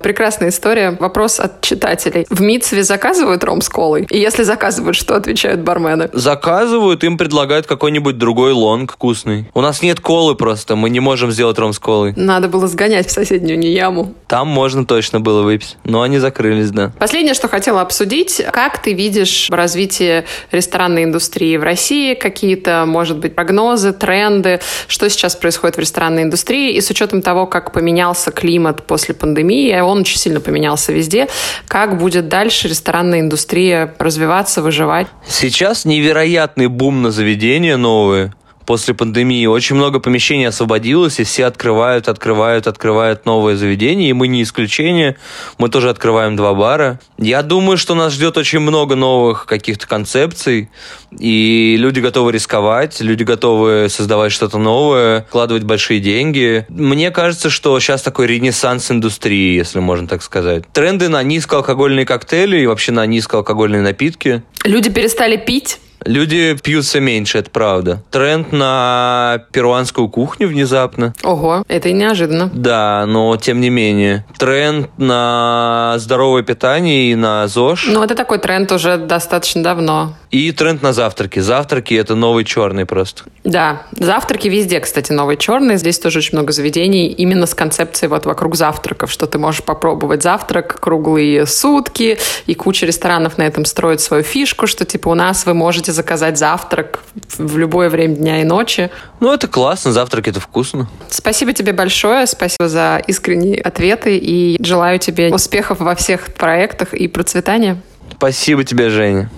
Прекрасная 0.03 0.49
история. 0.49 0.97
Вопрос 0.99 1.41
от 1.41 1.61
читателей. 1.61 2.27
В 2.31 2.41
Митсве 2.41 2.83
заказывают 2.83 3.45
ром 3.45 3.61
с 3.61 3.69
колой? 3.69 4.07
И 4.11 4.19
если 4.19 4.43
заказывают, 4.43 4.97
что 4.97 5.15
отвечают 5.15 5.61
бармены? 5.61 6.09
Заказывают, 6.13 7.05
им 7.05 7.19
предлагают 7.19 7.67
какой-нибудь 7.67 8.17
другой 8.17 8.53
лонг 8.53 8.93
вкусный. 8.93 9.51
У 9.55 9.61
нас 9.61 9.83
нет 9.83 10.01
колы 10.01 10.35
просто, 10.35 10.75
мы 10.75 10.89
не 10.91 11.01
можем 11.01 11.31
сделать 11.31 11.59
ром 11.59 11.73
с 11.73 11.79
колой. 11.79 12.15
Надо 12.17 12.49
было 12.49 12.67
сгонять 12.67 13.09
в 13.09 13.11
соседнюю 13.11 13.59
Неяму. 13.59 14.15
Там 14.27 14.49
можно 14.49 14.87
точно 14.87 15.21
было 15.21 15.43
выпить, 15.43 15.77
но 15.85 16.03
они 16.03 16.19
закрылись, 16.19 16.71
да. 16.71 16.93
Последнее, 16.99 17.35
что 17.35 17.49
хотела 17.49 17.83
обсудить. 17.83 18.43
Как 18.53 18.81
ты 18.81 18.95
видишь 18.95 19.49
развитие 19.51 20.25
ресторанной 20.51 21.05
индустрии 21.05 21.57
в 21.57 21.63
России? 21.63 22.15
Какие-то, 22.15 22.85
может 22.87 23.19
быть, 23.19 23.35
прогнозы, 23.35 23.93
тренды? 23.93 24.61
Что 24.89 25.11
сейчас 25.11 25.37
происходит 25.37 25.77
в 25.77 25.81
ресторанной 25.81 26.23
индустрии? 26.23 26.75
И 26.75 26.81
с 26.81 26.89
учетом 26.91 27.21
того, 27.21 27.47
как 27.47 27.73
поменялся 27.73 28.31
климат 28.31 28.87
после 28.87 29.15
пандемии, 29.15 29.71
он 29.91 30.01
очень 30.01 30.19
сильно 30.19 30.41
поменялся 30.41 30.93
везде. 30.93 31.29
Как 31.69 31.99
будет 31.99 32.29
дальше 32.29 32.69
ресторанная 32.69 33.21
индустрия 33.21 33.95
развиваться, 33.99 34.63
выживать? 34.63 35.07
Сейчас 35.27 35.85
невероятный 35.85 36.69
бум 36.69 37.03
на 37.03 37.11
заведения 37.11 37.77
новые 37.77 38.33
после 38.71 38.95
пандемии 38.95 39.47
очень 39.47 39.75
много 39.75 39.99
помещений 39.99 40.47
освободилось, 40.47 41.19
и 41.19 41.25
все 41.25 41.47
открывают, 41.47 42.07
открывают, 42.07 42.69
открывают 42.69 43.27
новые 43.27 43.57
заведения, 43.57 44.11
и 44.11 44.13
мы 44.13 44.29
не 44.29 44.45
исключение. 44.45 45.17
Мы 45.59 45.71
тоже 45.71 45.91
открываем 45.91 46.37
два 46.37 46.55
бара. 46.55 47.01
Я 47.19 47.43
думаю, 47.43 47.77
что 47.77 47.97
нас 47.97 48.13
ждет 48.13 48.37
очень 48.37 48.61
много 48.61 48.95
новых 48.95 49.47
каких-то 49.47 49.89
концепций, 49.89 50.71
и 51.19 51.75
люди 51.81 51.99
готовы 51.99 52.31
рисковать, 52.31 53.01
люди 53.01 53.25
готовы 53.25 53.89
создавать 53.91 54.31
что-то 54.31 54.59
новое, 54.59 55.23
вкладывать 55.23 55.65
большие 55.65 55.99
деньги. 55.99 56.65
Мне 56.69 57.11
кажется, 57.11 57.51
что 57.51 57.77
сейчас 57.81 58.03
такой 58.03 58.29
ренессанс 58.29 58.89
индустрии, 58.93 59.57
если 59.57 59.81
можно 59.81 60.07
так 60.07 60.23
сказать. 60.23 60.63
Тренды 60.73 61.09
на 61.09 61.25
низкоалкогольные 61.25 62.07
коктейли 62.07 62.61
и 62.61 62.67
вообще 62.67 62.93
на 62.93 63.05
низкоалкогольные 63.05 63.83
напитки. 63.83 64.45
Люди 64.63 64.91
перестали 64.91 65.37
пить? 65.37 65.81
Люди 66.05 66.57
пьют 66.63 66.85
все 66.85 67.01
меньше, 67.01 67.39
это 67.39 67.51
правда. 67.51 68.03
Тренд 68.11 68.53
на 68.53 69.45
перуанскую 69.53 70.09
кухню 70.09 70.49
внезапно. 70.49 71.15
Ого, 71.23 71.65
это 71.69 71.89
и 71.89 71.93
неожиданно. 71.93 72.51
Да, 72.53 73.05
но 73.07 73.37
тем 73.37 73.61
не 73.61 73.71
менее. 73.71 74.25
Тренд 74.39 74.89
на 74.99 75.95
здоровое 75.99 76.43
питание 76.43 77.13
и 77.13 77.15
на 77.15 77.47
ЗОЖ. 77.49 77.89
Ну, 77.89 78.03
это 78.03 78.15
такой 78.15 78.39
тренд 78.39 78.71
уже 78.73 78.97
достаточно 78.97 79.63
давно. 79.63 80.15
И 80.31 80.53
тренд 80.53 80.83
на 80.83 80.93
завтраки. 80.93 81.41
Завтраки– 81.41 81.95
это 81.95 82.15
новый 82.15 82.45
черный 82.45 82.87
просто. 82.87 83.25
Да, 83.45 83.83
завтраки 83.93 84.49
везде, 84.49 84.81
кстати, 84.81 85.13
новый 85.13 85.37
черный. 85.37 85.77
Здесь 85.77 85.99
тоже 85.99 86.19
очень 86.19 86.37
много 86.37 86.53
заведений 86.53 87.09
именно 87.09 87.47
с 87.47 87.55
концепцией 87.55 88.09
вот 88.09 88.27
вокруг 88.27 88.55
завтраков, 88.55 89.11
что 89.11 89.27
ты 89.27 89.39
можешь 89.39 89.63
попробовать 89.63 90.23
завтрак 90.23 90.79
круглые 90.81 91.47
сутки, 91.47 92.19
и 92.47 92.55
куча 92.55 92.87
ресторанов 92.87 93.39
на 93.39 93.43
этом 93.43 93.65
строит 93.65 94.01
свою 94.01 94.23
фишку, 94.23 94.67
что 94.67 94.85
типа 94.85 95.09
у 95.09 95.15
нас 95.15 95.47
вы 95.47 95.55
можете 95.55 95.90
заказать 95.93 96.39
завтрак 96.39 97.01
в 97.39 97.59
любое 97.59 97.89
время 97.91 98.17
дня 98.17 98.41
и 98.41 98.45
ночи. 98.45 98.91
Ну, 99.21 99.33
это 99.33 99.49
классно, 99.49 99.93
завтрак 99.93 100.29
это 100.29 100.41
вкусно. 100.41 100.89
Спасибо 101.09 101.53
тебе 101.53 101.73
большое, 101.73 102.27
спасибо 102.27 102.69
за 102.69 103.03
искренние 103.07 103.61
ответы, 103.61 104.17
и 104.17 104.57
желаю 104.65 104.99
тебе 104.99 105.33
успехов 105.33 105.81
во 105.81 105.95
всех 105.95 106.35
проектах 106.35 106.95
и 106.95 107.09
процветания. 107.09 107.81
Спасибо 108.17 108.65
тебе, 108.65 108.91
Женя. 108.91 109.31